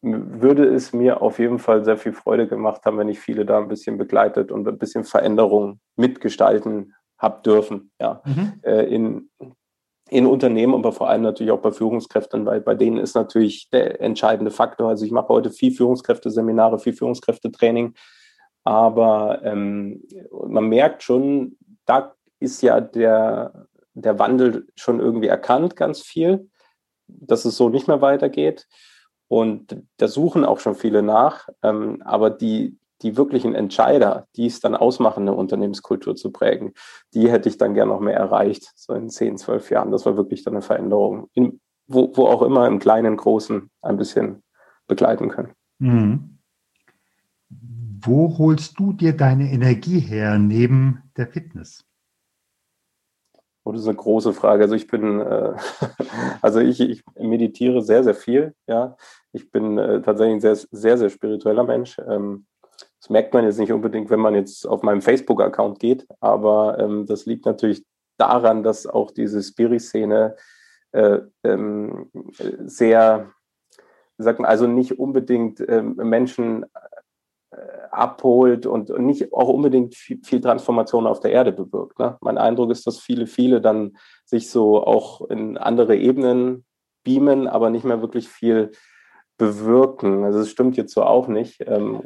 würde 0.03 0.67
es 0.67 0.93
mir 0.93 1.23
auf 1.23 1.39
jeden 1.39 1.59
Fall 1.59 1.85
sehr 1.85 1.97
viel 1.97 2.13
Freude 2.13 2.47
gemacht 2.47 2.85
haben, 2.85 2.99
wenn 2.99 3.09
ich 3.09 3.19
viele 3.19 3.47
da 3.47 3.59
ein 3.59 3.69
bisschen 3.69 3.97
begleitet 3.97 4.53
und 4.53 4.69
ein 4.69 4.79
bisschen 4.79 5.05
Veränderung 5.05 5.81
mitgestalten 5.97 6.95
habe 7.19 7.43
dürfen. 7.43 7.91
Ja, 8.01 8.21
mhm. 8.25 8.61
Äh, 8.63 8.83
in, 8.95 9.31
in 10.11 10.27
Unternehmen, 10.27 10.75
aber 10.75 10.93
vor 10.93 11.09
allem 11.09 11.23
natürlich 11.23 11.51
auch 11.51 11.63
bei 11.63 11.73
Führungskräften, 11.73 12.45
weil 12.45 12.61
bei 12.61 12.75
denen 12.75 12.99
ist 12.99 13.15
natürlich 13.15 13.71
der 13.71 14.01
entscheidende 14.01 14.51
Faktor. 14.51 14.91
Also 14.91 15.05
ich 15.05 15.13
mache 15.13 15.29
heute 15.29 15.51
viel 15.51 15.73
Führungskräfte-Seminare, 15.73 16.79
viel 16.79 16.93
Führungskräftetraining 16.93 17.95
aber 18.67 19.43
ähm, 19.45 20.03
man 20.49 20.69
merkt 20.69 21.05
schon, 21.05 21.57
da 21.85 22.17
ist 22.41 22.63
ja 22.63 22.81
der, 22.81 23.67
der 23.95 24.19
Wandel 24.19 24.67
schon 24.77 25.01
irgendwie 25.01 25.29
erkannt, 25.29 25.77
ganz 25.77 26.03
viel, 26.03 26.49
dass 27.07 27.45
es 27.45 27.57
so 27.57 27.69
nicht 27.69 27.89
mehr 27.89 28.01
weitergeht. 28.01 28.67
Und 29.29 29.83
da 29.97 30.09
suchen 30.09 30.45
auch 30.45 30.61
schon 30.61 30.75
viele 30.75 31.03
nach. 31.03 31.49
Ähm, 31.63 32.03
aber 32.05 32.31
die, 32.31 32.79
die 33.03 33.17
wirklichen 33.17 33.55
Entscheider, 33.55 34.27
die 34.37 34.47
es 34.47 34.61
dann 34.61 34.75
ausmachen, 34.75 35.23
eine 35.23 35.35
Unternehmenskultur 35.35 36.17
zu 36.17 36.31
prägen, 36.31 36.73
die 37.15 37.31
hätte 37.31 37.49
ich 37.49 37.59
dann 37.59 37.75
gern 37.75 37.89
noch 37.89 38.01
mehr 38.01 38.17
erreicht, 38.17 38.73
so 38.75 38.95
in 38.95 39.11
10, 39.11 39.39
12 39.39 39.71
Jahren. 39.71 39.91
Das 39.91 40.07
war 40.07 40.17
wirklich 40.17 40.45
dann 40.45 40.55
eine 40.55 40.63
Veränderung, 40.63 41.29
in, 41.33 41.61
wo, 41.87 42.13
wo 42.15 42.27
auch 42.27 42.43
immer 42.43 42.67
im 42.67 42.79
Kleinen, 42.79 43.17
Großen 43.17 43.71
ein 43.83 43.97
bisschen 43.97 44.43
begleiten 44.87 45.29
können. 45.29 45.53
Mhm. 45.79 46.39
Wo 48.01 48.39
holst 48.39 48.79
du 48.79 48.93
dir 48.93 49.17
deine 49.17 49.51
Energie 49.51 50.01
her 50.01 50.39
neben 50.39 51.03
der 51.17 51.27
Fitness? 51.27 51.86
Oh, 53.67 53.73
das 53.73 53.83
ist 53.83 53.89
eine 53.89 53.97
große 53.97 54.33
Frage. 54.33 54.63
Also 54.63 54.77
ich 54.77 54.87
bin, 54.87 55.19
äh, 55.21 55.55
also 56.41 56.61
ich, 56.61 56.79
ich, 56.79 57.03
meditiere 57.19 57.83
sehr, 57.83 58.05
sehr 58.05 58.15
viel. 58.15 58.55
Ja, 58.69 58.97
ich 59.33 59.51
bin 59.51 59.77
äh, 59.77 60.01
tatsächlich 60.03 60.37
ein 60.37 60.41
sehr, 60.41 60.55
sehr, 60.55 60.97
sehr 60.97 61.11
spiritueller 61.11 61.65
Mensch. 61.65 61.99
Ähm, 62.09 62.47
das 63.01 63.11
merkt 63.11 63.35
man 63.35 63.45
jetzt 63.45 63.59
nicht 63.59 63.73
unbedingt, 63.73 64.09
wenn 64.09 64.21
man 64.21 64.37
jetzt 64.37 64.69
auf 64.69 64.83
meinem 64.83 65.03
Facebook-Account 65.03 65.81
geht, 65.81 66.07
aber 66.21 66.79
ähm, 66.79 67.07
das 67.07 67.27
liegt 67.27 67.45
natürlich 67.45 67.85
daran, 68.19 68.63
dass 68.63 68.87
auch 68.87 69.11
diese 69.11 69.43
Spirit-Szene 69.43 70.37
äh, 70.93 71.19
ähm, 71.43 72.09
sehr, 72.67 73.33
sagt 74.17 74.39
man, 74.39 74.49
also 74.49 74.69
nicht 74.69 74.97
unbedingt 74.97 75.59
ähm, 75.69 75.97
Menschen 75.97 76.67
abholt 77.91 78.67
und 78.67 78.91
nicht 78.99 79.33
auch 79.33 79.49
unbedingt 79.49 79.95
viel, 79.95 80.21
viel 80.23 80.41
Transformation 80.41 81.07
auf 81.07 81.21
der 81.21 81.33
Erde 81.33 81.53
bewirkt. 81.53 81.99
Ne? 81.99 82.17
Mein 82.21 82.39
Eindruck 82.39 82.71
ist, 82.71 82.87
dass 82.87 82.99
viele, 82.99 83.27
viele 83.27 83.61
dann 83.61 83.97
sich 84.25 84.51
so 84.51 84.85
auch 84.85 85.23
in 85.31 85.57
andere 85.57 85.97
Ebenen 85.97 86.65
beamen, 87.05 87.47
aber 87.47 87.71
nicht 87.71 87.85
mehr 87.85 88.03
wirklich 88.03 88.29
viel 88.29 88.73
bewirken. 89.39 90.25
Also 90.25 90.41
es 90.41 90.51
stimmt 90.51 90.77
jetzt 90.77 90.93
so 90.93 91.05
auch 91.05 91.29
nicht. 91.29 91.63
Ähm, 91.67 92.03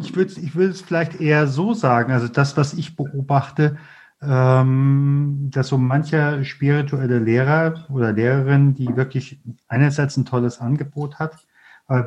ich 0.00 0.16
würde 0.16 0.32
ich 0.40 0.54
es 0.56 0.80
vielleicht 0.80 1.20
eher 1.20 1.46
so 1.46 1.74
sagen, 1.74 2.12
also 2.12 2.28
das, 2.28 2.56
was 2.56 2.74
ich 2.74 2.96
beobachte, 2.96 3.78
ähm, 4.20 5.48
dass 5.52 5.68
so 5.68 5.78
mancher 5.78 6.44
spirituelle 6.44 7.18
Lehrer 7.18 7.86
oder 7.92 8.12
Lehrerin, 8.12 8.74
die 8.74 8.96
wirklich 8.96 9.40
einerseits 9.68 10.16
ein 10.16 10.24
tolles 10.24 10.60
Angebot 10.60 11.18
hat, 11.18 11.46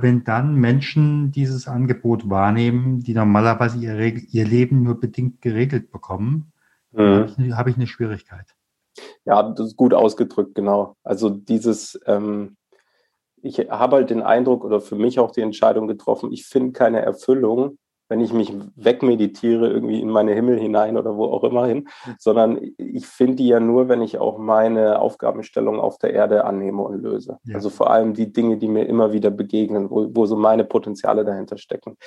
wenn 0.02 0.24
dann 0.24 0.56
Menschen 0.56 1.32
dieses 1.32 1.68
Angebot 1.68 2.30
wahrnehmen, 2.30 3.02
die 3.02 3.14
normalerweise 3.14 3.78
ihr, 3.78 3.96
ihr 3.96 4.46
Leben 4.46 4.84
nur 4.84 5.00
bedingt 5.00 5.42
geregelt 5.42 5.92
bekommen, 5.92 6.52
mhm. 6.92 7.56
habe 7.56 7.70
ich, 7.70 7.76
eine 7.76 7.88
Schwierigkeit. 7.88 8.56
Ja, 9.26 9.44
das 9.44 9.68
ist 9.68 9.76
gut 9.78 9.94
ausgedrückt, 9.94 10.56
genau. 10.56 10.96
Also 11.04 11.30
dieses, 11.30 12.00
ähm, 12.06 12.58
ich 13.42 13.60
habe 13.60 13.98
halt 13.98 14.10
den 14.10 14.22
Eindruck 14.22 14.64
oder 14.64 14.82
für 14.82 14.96
mich 14.96 15.20
auch 15.20 15.32
die 15.32 15.42
Entscheidung 15.42 15.88
getroffen, 15.88 16.32
ich 16.32 16.46
finde 16.46 16.72
keine 16.72 17.02
Erfüllung, 17.02 17.78
wenn 18.08 18.22
ich 18.22 18.34
mich 18.34 18.54
wegmeditiere, 18.76 19.70
irgendwie 19.70 20.00
in 20.00 20.10
meine 20.10 20.34
Himmel 20.34 20.60
hinein 20.60 20.98
oder 20.98 21.16
wo 21.18 21.26
auch 21.26 21.44
immer 21.44 21.66
hin, 21.66 21.88
sondern 22.20 22.60
ich 22.78 23.08
finde 23.08 23.38
die 23.38 23.48
ja 23.48 23.60
nur, 23.60 23.90
wenn 23.90 24.02
ich 24.02 24.20
auch 24.20 24.38
meine 24.38 25.00
Aufgabenstellung 25.00 25.80
auf 25.80 25.98
der 25.98 26.14
Erde 26.14 26.46
annehme 26.46 26.82
und 26.84 27.02
löse. 27.02 27.40
Ja. 27.46 27.56
Also 27.56 27.70
vor 27.70 27.90
allem 27.90 28.14
die 28.14 28.32
Dinge, 28.32 28.58
die 28.58 28.68
mir 28.68 28.86
immer 28.86 29.12
wieder 29.12 29.32
begegnen, 29.32 29.90
wo, 29.90 30.08
wo 30.14 30.26
so 30.26 30.36
meine 30.36 30.66
Potenziale 30.66 31.26
dahinter 31.26 31.58
stecken. 31.58 31.98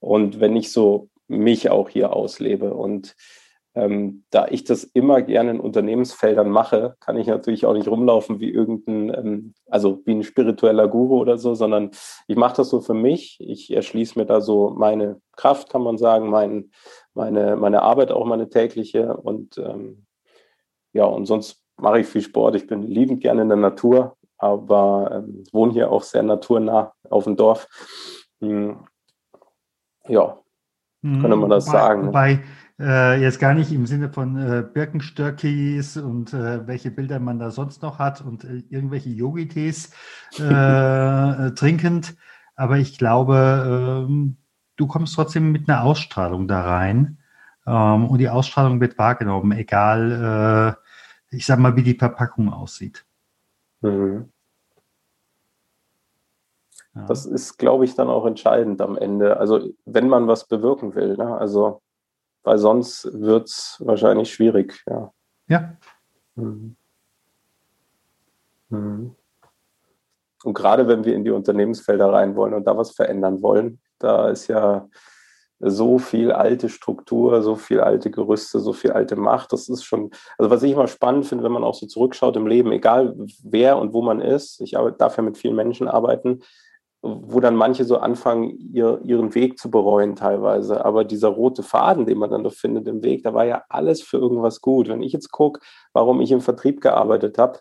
Und 0.00 0.40
wenn 0.40 0.56
ich 0.56 0.70
so 0.70 1.08
mich 1.28 1.70
auch 1.70 1.88
hier 1.88 2.14
auslebe 2.14 2.74
und 2.74 3.14
ähm, 3.78 4.24
da 4.30 4.48
ich 4.48 4.64
das 4.64 4.82
immer 4.82 5.22
gerne 5.22 5.52
in 5.52 5.60
Unternehmensfeldern 5.60 6.50
mache, 6.50 6.96
kann 6.98 7.16
ich 7.16 7.28
natürlich 7.28 7.64
auch 7.64 7.74
nicht 7.74 7.86
rumlaufen 7.86 8.40
wie 8.40 8.50
irgendein, 8.50 9.14
ähm, 9.14 9.54
also 9.70 10.02
wie 10.04 10.16
ein 10.16 10.24
spiritueller 10.24 10.88
Guru 10.88 11.18
oder 11.18 11.38
so, 11.38 11.54
sondern 11.54 11.92
ich 12.26 12.36
mache 12.36 12.56
das 12.56 12.70
so 12.70 12.80
für 12.80 12.94
mich. 12.94 13.38
Ich 13.40 13.72
erschließe 13.72 14.18
mir 14.18 14.26
da 14.26 14.40
so 14.40 14.70
meine 14.76 15.20
Kraft, 15.36 15.70
kann 15.70 15.82
man 15.82 15.96
sagen, 15.96 16.28
mein, 16.28 16.72
meine, 17.14 17.56
meine 17.56 17.82
Arbeit, 17.82 18.10
auch 18.10 18.26
meine 18.26 18.48
tägliche. 18.48 19.16
Und 19.16 19.58
ähm, 19.58 20.06
ja, 20.92 21.04
und 21.04 21.26
sonst 21.26 21.62
mache 21.76 22.00
ich 22.00 22.06
viel 22.08 22.22
Sport. 22.22 22.56
Ich 22.56 22.66
bin 22.66 22.82
liebend 22.82 23.20
gerne 23.20 23.42
in 23.42 23.48
der 23.48 23.58
Natur, 23.58 24.16
aber 24.38 25.10
ähm, 25.12 25.44
wohne 25.52 25.72
hier 25.72 25.92
auch 25.92 26.02
sehr 26.02 26.24
naturnah 26.24 26.92
auf 27.08 27.24
dem 27.24 27.36
Dorf. 27.36 27.68
Hm. 28.40 28.80
Ja, 30.08 30.38
hm, 31.02 31.20
könnte 31.20 31.36
man 31.36 31.50
das 31.50 31.68
wobei, 31.68 31.78
sagen. 31.78 32.06
Wobei 32.08 32.40
äh, 32.80 33.20
jetzt 33.20 33.40
gar 33.40 33.54
nicht 33.54 33.72
im 33.72 33.86
Sinne 33.86 34.10
von 34.12 34.36
äh, 34.36 34.62
Birkenstöckis 34.62 35.96
und 35.96 36.32
äh, 36.32 36.66
welche 36.66 36.90
Bilder 36.90 37.18
man 37.18 37.38
da 37.38 37.50
sonst 37.50 37.82
noch 37.82 37.98
hat 37.98 38.20
und 38.20 38.44
äh, 38.44 38.62
irgendwelche 38.70 39.10
Yogi-Tees 39.10 39.92
äh, 40.38 40.42
äh, 41.46 41.50
trinkend. 41.54 42.16
Aber 42.54 42.78
ich 42.78 42.98
glaube, 42.98 44.06
ähm, 44.08 44.36
du 44.76 44.86
kommst 44.86 45.14
trotzdem 45.14 45.52
mit 45.52 45.68
einer 45.68 45.82
Ausstrahlung 45.84 46.48
da 46.48 46.62
rein. 46.62 47.18
Ähm, 47.66 48.06
und 48.08 48.18
die 48.18 48.28
Ausstrahlung 48.28 48.80
wird 48.80 48.98
wahrgenommen, 48.98 49.52
egal, 49.52 50.76
ich 51.30 51.46
sag 51.46 51.58
mal, 51.58 51.76
wie 51.76 51.82
die 51.82 51.94
Verpackung 51.94 52.52
aussieht. 52.52 53.04
Mhm. 53.82 54.32
Das 57.06 57.26
ist, 57.26 57.58
glaube 57.58 57.84
ich, 57.84 57.94
dann 57.94 58.08
auch 58.08 58.26
entscheidend 58.26 58.80
am 58.80 58.96
Ende. 58.96 59.36
Also, 59.36 59.72
wenn 59.84 60.08
man 60.08 60.26
was 60.26 60.48
bewirken 60.48 60.94
will. 60.94 61.16
Ne? 61.16 61.36
Also, 61.36 61.82
weil 62.48 62.56
sonst 62.56 63.10
wird 63.12 63.48
es 63.48 63.76
wahrscheinlich 63.84 64.32
schwierig. 64.32 64.82
Ja. 64.88 65.12
ja. 65.48 65.76
Mhm. 66.34 66.76
Mhm. 68.70 69.14
Und 70.44 70.54
gerade 70.54 70.88
wenn 70.88 71.04
wir 71.04 71.14
in 71.14 71.24
die 71.24 71.30
Unternehmensfelder 71.30 72.10
rein 72.10 72.36
wollen 72.36 72.54
und 72.54 72.64
da 72.64 72.74
was 72.74 72.92
verändern 72.92 73.42
wollen, 73.42 73.80
da 73.98 74.30
ist 74.30 74.48
ja 74.48 74.88
so 75.60 75.98
viel 75.98 76.32
alte 76.32 76.70
Struktur, 76.70 77.42
so 77.42 77.54
viel 77.54 77.80
alte 77.80 78.10
Gerüste, 78.10 78.60
so 78.60 78.72
viel 78.72 78.92
alte 78.92 79.16
Macht. 79.16 79.52
Das 79.52 79.68
ist 79.68 79.84
schon, 79.84 80.10
also 80.38 80.50
was 80.50 80.62
ich 80.62 80.72
immer 80.72 80.86
spannend 80.86 81.26
finde, 81.26 81.44
wenn 81.44 81.52
man 81.52 81.64
auch 81.64 81.74
so 81.74 81.86
zurückschaut 81.86 82.36
im 82.36 82.46
Leben, 82.46 82.72
egal 82.72 83.14
wer 83.42 83.76
und 83.76 83.92
wo 83.92 84.00
man 84.00 84.22
ist, 84.22 84.62
ich 84.62 84.74
darf 84.96 85.18
ja 85.18 85.22
mit 85.22 85.36
vielen 85.36 85.56
Menschen 85.56 85.86
arbeiten, 85.86 86.40
wo 87.00 87.40
dann 87.40 87.54
manche 87.54 87.84
so 87.84 87.98
anfangen, 87.98 88.50
ihr, 88.72 89.00
ihren 89.04 89.34
Weg 89.34 89.58
zu 89.58 89.70
bereuen 89.70 90.16
teilweise. 90.16 90.84
Aber 90.84 91.04
dieser 91.04 91.28
rote 91.28 91.62
Faden, 91.62 92.06
den 92.06 92.18
man 92.18 92.30
dann 92.30 92.44
da 92.44 92.50
findet 92.50 92.88
im 92.88 93.02
Weg, 93.02 93.22
da 93.22 93.34
war 93.34 93.44
ja 93.44 93.62
alles 93.68 94.02
für 94.02 94.18
irgendwas 94.18 94.60
gut. 94.60 94.88
Wenn 94.88 95.02
ich 95.02 95.12
jetzt 95.12 95.30
gucke, 95.30 95.60
warum 95.92 96.20
ich 96.20 96.32
im 96.32 96.40
Vertrieb 96.40 96.80
gearbeitet 96.80 97.38
habe, 97.38 97.60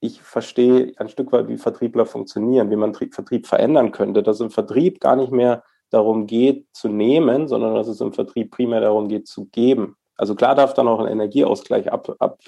ich 0.00 0.22
verstehe 0.22 0.92
ein 0.98 1.08
Stück 1.08 1.32
weit, 1.32 1.48
wie 1.48 1.56
Vertriebler 1.56 2.06
funktionieren, 2.06 2.70
wie 2.70 2.76
man 2.76 2.94
Vertrieb 2.94 3.46
verändern 3.46 3.90
könnte, 3.90 4.22
dass 4.22 4.40
im 4.40 4.50
Vertrieb 4.50 5.00
gar 5.00 5.16
nicht 5.16 5.32
mehr 5.32 5.64
darum 5.90 6.26
geht 6.26 6.66
zu 6.72 6.88
nehmen, 6.88 7.48
sondern 7.48 7.74
dass 7.74 7.88
es 7.88 8.00
im 8.00 8.12
Vertrieb 8.12 8.52
primär 8.52 8.80
darum 8.80 9.08
geht 9.08 9.26
zu 9.26 9.46
geben. 9.46 9.96
Also 10.16 10.34
klar 10.34 10.54
darf 10.54 10.74
dann 10.74 10.88
auch 10.88 11.00
ein 11.00 11.10
Energieausgleich 11.10 11.90
ab, 11.90 12.14
ab 12.18 12.40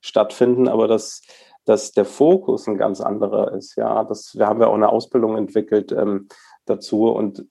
stattfinden, 0.00 0.68
aber 0.68 0.88
dass, 0.88 1.22
dass 1.68 1.92
der 1.92 2.06
Fokus 2.06 2.66
ein 2.66 2.78
ganz 2.78 3.00
anderer 3.02 3.52
ist. 3.52 3.76
Ja, 3.76 4.02
das, 4.04 4.34
wir 4.38 4.46
haben 4.46 4.60
ja 4.60 4.68
auch 4.68 4.74
eine 4.74 4.88
Ausbildung 4.88 5.36
entwickelt 5.36 5.92
ähm, 5.92 6.28
dazu 6.64 7.08
und 7.08 7.44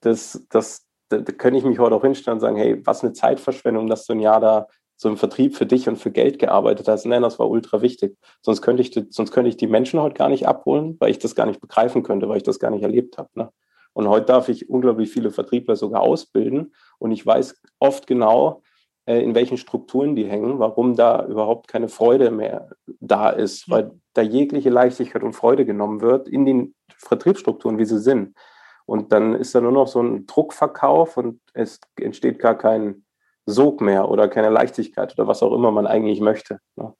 das, 0.00 0.46
das, 0.50 0.86
da, 1.08 1.18
da 1.18 1.32
könnte 1.32 1.58
ich 1.58 1.64
mich 1.64 1.80
heute 1.80 1.96
auch 1.96 2.02
hinstellen 2.02 2.36
und 2.36 2.40
sagen, 2.40 2.56
hey, 2.56 2.80
was 2.86 3.02
eine 3.02 3.12
Zeitverschwendung, 3.12 3.88
dass 3.88 4.06
du 4.06 4.12
ein 4.12 4.20
Jahr 4.20 4.40
da 4.40 4.68
so 4.96 5.08
im 5.08 5.16
Vertrieb 5.16 5.56
für 5.56 5.66
dich 5.66 5.88
und 5.88 5.96
für 5.96 6.12
Geld 6.12 6.38
gearbeitet 6.38 6.86
hast. 6.86 7.04
Nein, 7.06 7.22
das 7.22 7.38
war 7.38 7.50
ultra 7.50 7.82
wichtig. 7.82 8.16
Sonst 8.40 8.62
könnte 8.62 8.82
ich, 8.82 8.98
sonst 9.10 9.32
könnte 9.32 9.48
ich 9.48 9.56
die 9.56 9.66
Menschen 9.66 10.00
heute 10.00 10.14
gar 10.14 10.28
nicht 10.28 10.46
abholen, 10.46 10.96
weil 11.00 11.10
ich 11.10 11.18
das 11.18 11.34
gar 11.34 11.46
nicht 11.46 11.60
begreifen 11.60 12.04
könnte, 12.04 12.28
weil 12.28 12.38
ich 12.38 12.44
das 12.44 12.60
gar 12.60 12.70
nicht 12.70 12.82
erlebt 12.82 13.18
habe. 13.18 13.28
Ne? 13.34 13.50
Und 13.92 14.08
heute 14.08 14.26
darf 14.26 14.48
ich 14.48 14.70
unglaublich 14.70 15.10
viele 15.10 15.30
Vertriebler 15.30 15.74
sogar 15.74 16.02
ausbilden 16.02 16.72
und 16.98 17.10
ich 17.10 17.26
weiß 17.26 17.60
oft 17.78 18.06
genau, 18.06 18.62
in 19.06 19.34
welchen 19.34 19.56
Strukturen 19.56 20.16
die 20.16 20.26
hängen, 20.26 20.58
warum 20.58 20.96
da 20.96 21.24
überhaupt 21.26 21.68
keine 21.68 21.88
Freude 21.88 22.30
mehr 22.30 22.70
da 23.00 23.30
ist, 23.30 23.70
weil 23.70 23.92
da 24.14 24.22
jegliche 24.22 24.70
Leichtigkeit 24.70 25.22
und 25.22 25.34
Freude 25.34 25.64
genommen 25.64 26.00
wird 26.00 26.28
in 26.28 26.44
den 26.44 26.74
Vertriebsstrukturen, 26.98 27.78
wie 27.78 27.84
sie 27.84 28.00
sind. 28.00 28.36
Und 28.84 29.12
dann 29.12 29.34
ist 29.34 29.54
da 29.54 29.60
nur 29.60 29.72
noch 29.72 29.86
so 29.86 30.02
ein 30.02 30.26
Druckverkauf 30.26 31.16
und 31.16 31.40
es 31.54 31.80
entsteht 32.00 32.38
gar 32.38 32.56
kein 32.56 33.04
Sog 33.44 33.80
mehr 33.80 34.08
oder 34.08 34.28
keine 34.28 34.50
Leichtigkeit 34.50 35.16
oder 35.16 35.28
was 35.28 35.42
auch 35.42 35.52
immer 35.52 35.70
man 35.70 35.86
eigentlich 35.86 36.20
möchte. 36.20 36.58
Ne? 36.76 36.92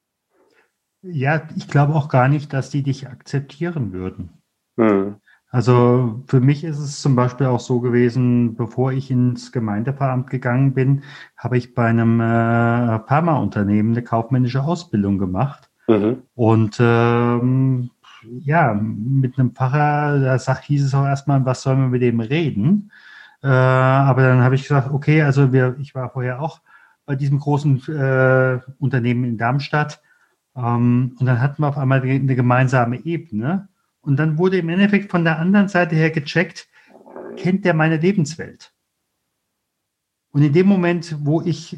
Ja, 1.01 1.47
ich 1.55 1.67
glaube 1.67 1.93
auch 1.93 2.09
gar 2.09 2.27
nicht, 2.27 2.53
dass 2.53 2.69
die 2.69 2.83
dich 2.83 3.07
akzeptieren 3.07 3.93
würden. 3.93 4.41
Hm. 4.77 5.21
Also 5.49 6.23
für 6.27 6.41
mich 6.41 6.63
ist 6.63 6.79
es 6.79 7.01
zum 7.01 7.15
Beispiel 7.15 7.47
auch 7.47 7.61
so 7.61 7.79
gewesen, 7.79 8.55
bevor 8.55 8.91
ich 8.91 9.09
ins 9.09 9.51
Gemeindeveramt 9.51 10.29
gegangen 10.29 10.73
bin, 10.73 11.03
habe 11.37 11.57
ich 11.57 11.73
bei 11.73 11.85
einem 11.85 12.19
äh, 12.19 12.99
Pharmaunternehmen 13.07 13.93
eine 13.93 14.03
kaufmännische 14.03 14.63
Ausbildung 14.63 15.17
gemacht. 15.17 15.69
Mhm. 15.87 16.23
Und 16.35 16.77
ähm, 16.81 17.91
ja, 18.39 18.73
mit 18.73 19.39
einem 19.39 19.51
Pfarrer, 19.51 20.19
da 20.19 20.37
sagt, 20.37 20.65
hieß 20.65 20.83
es 20.83 20.93
auch 20.93 21.05
erstmal, 21.05 21.45
was 21.45 21.61
sollen 21.61 21.79
wir 21.79 21.87
mit 21.87 22.01
dem 22.01 22.19
reden? 22.19 22.91
Äh, 23.41 23.47
aber 23.47 24.23
dann 24.23 24.41
habe 24.41 24.55
ich 24.55 24.63
gesagt, 24.63 24.91
okay, 24.91 25.21
also 25.21 25.53
wir, 25.53 25.77
ich 25.79 25.95
war 25.95 26.09
vorher 26.09 26.41
auch 26.41 26.61
bei 27.05 27.15
diesem 27.15 27.39
großen 27.39 27.81
äh, 27.87 28.59
Unternehmen 28.79 29.23
in 29.23 29.37
Darmstadt. 29.37 30.01
Ähm, 30.55 31.15
und 31.17 31.25
dann 31.25 31.39
hatten 31.39 31.61
wir 31.61 31.69
auf 31.69 31.77
einmal 31.77 32.01
eine 32.01 32.35
gemeinsame 32.35 33.05
Ebene. 33.05 33.69
Und 34.07 34.15
dann 34.15 34.37
wurde 34.37 34.57
im 34.57 34.69
Endeffekt 34.69 35.11
von 35.11 35.25
der 35.25 35.37
anderen 35.37 35.67
Seite 35.67 35.93
her 35.93 36.11
gecheckt, 36.11 36.69
kennt 37.35 37.65
der 37.65 37.73
meine 37.73 37.97
Lebenswelt? 37.97 38.73
Und 40.31 40.43
in 40.43 40.53
dem 40.53 40.65
Moment, 40.65 41.13
wo 41.25 41.41
ich, 41.41 41.77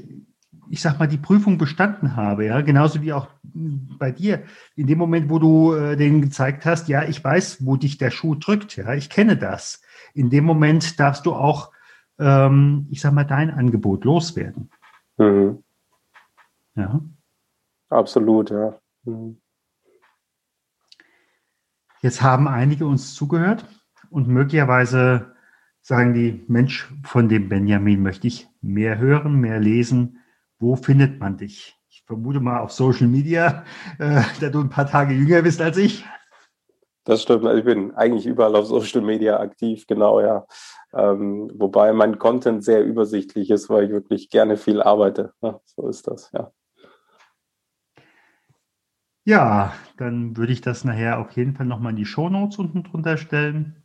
ich 0.69 0.79
sag 0.79 0.99
mal, 0.99 1.07
die 1.07 1.17
Prüfung 1.17 1.57
bestanden 1.57 2.15
habe, 2.15 2.45
ja, 2.45 2.61
genauso 2.61 3.01
wie 3.01 3.13
auch 3.13 3.29
bei 3.41 4.11
dir, 4.11 4.43
in 4.75 4.85
dem 4.85 4.99
Moment, 4.99 5.31
wo 5.31 5.39
du 5.39 5.73
äh, 5.73 5.97
denen 5.97 6.21
gezeigt 6.21 6.67
hast, 6.67 6.87
ja, 6.87 7.03
ich 7.03 7.23
weiß, 7.23 7.65
wo 7.65 7.77
dich 7.77 7.97
der 7.97 8.11
Schuh 8.11 8.35
drückt, 8.35 8.75
ja, 8.75 8.93
ich 8.93 9.09
kenne 9.09 9.35
das. 9.35 9.81
In 10.13 10.29
dem 10.29 10.43
Moment 10.43 10.99
darfst 10.99 11.25
du 11.25 11.33
auch, 11.33 11.71
ähm, 12.19 12.85
ich 12.91 13.01
sag 13.01 13.11
mal, 13.11 13.23
dein 13.23 13.49
Angebot 13.49 14.05
loswerden. 14.05 14.69
Mhm. 15.17 15.63
Ja. 16.75 17.01
Absolut, 17.89 18.51
ja. 18.51 18.79
Mhm. 19.05 19.41
Jetzt 22.01 22.21
haben 22.21 22.47
einige 22.47 22.85
uns 22.85 23.13
zugehört 23.13 23.65
und 24.09 24.27
möglicherweise 24.27 25.33
sagen 25.81 26.13
die, 26.13 26.45
Mensch, 26.47 26.89
von 27.03 27.27
dem 27.27 27.49
Benjamin 27.49 28.01
möchte 28.01 28.27
ich 28.27 28.47
mehr 28.61 28.97
hören, 28.97 29.35
mehr 29.35 29.59
lesen. 29.59 30.19
Wo 30.59 30.75
findet 30.75 31.19
man 31.19 31.37
dich? 31.37 31.77
Ich 31.89 32.03
vermute 32.05 32.39
mal 32.39 32.59
auf 32.59 32.71
Social 32.71 33.07
Media, 33.07 33.63
äh, 33.97 34.21
da 34.39 34.49
du 34.49 34.61
ein 34.61 34.69
paar 34.69 34.87
Tage 34.87 35.13
jünger 35.13 35.41
bist 35.41 35.61
als 35.61 35.77
ich. 35.77 36.05
Das 37.03 37.23
stimmt. 37.23 37.45
Ich 37.57 37.65
bin 37.65 37.93
eigentlich 37.95 38.25
überall 38.25 38.55
auf 38.55 38.67
Social 38.67 39.01
Media 39.01 39.39
aktiv, 39.39 39.87
genau, 39.87 40.21
ja. 40.21 40.45
Ähm, 40.93 41.51
wobei 41.55 41.91
mein 41.91 42.19
Content 42.19 42.63
sehr 42.63 42.85
übersichtlich 42.85 43.49
ist, 43.49 43.69
weil 43.69 43.85
ich 43.85 43.91
wirklich 43.91 44.29
gerne 44.29 44.57
viel 44.57 44.81
arbeite. 44.81 45.33
Ja, 45.41 45.59
so 45.65 45.87
ist 45.87 46.07
das, 46.07 46.31
ja. 46.31 46.51
Ja, 49.29 49.75
dann 49.97 50.35
würde 50.37 50.51
ich 50.51 50.61
das 50.61 50.83
nachher 50.83 51.19
auf 51.19 51.33
jeden 51.33 51.53
Fall 51.53 51.67
nochmal 51.67 51.91
in 51.91 51.97
die 51.97 52.05
Shownotes 52.07 52.57
unten 52.57 52.81
drunter 52.81 53.15
stellen. 53.15 53.79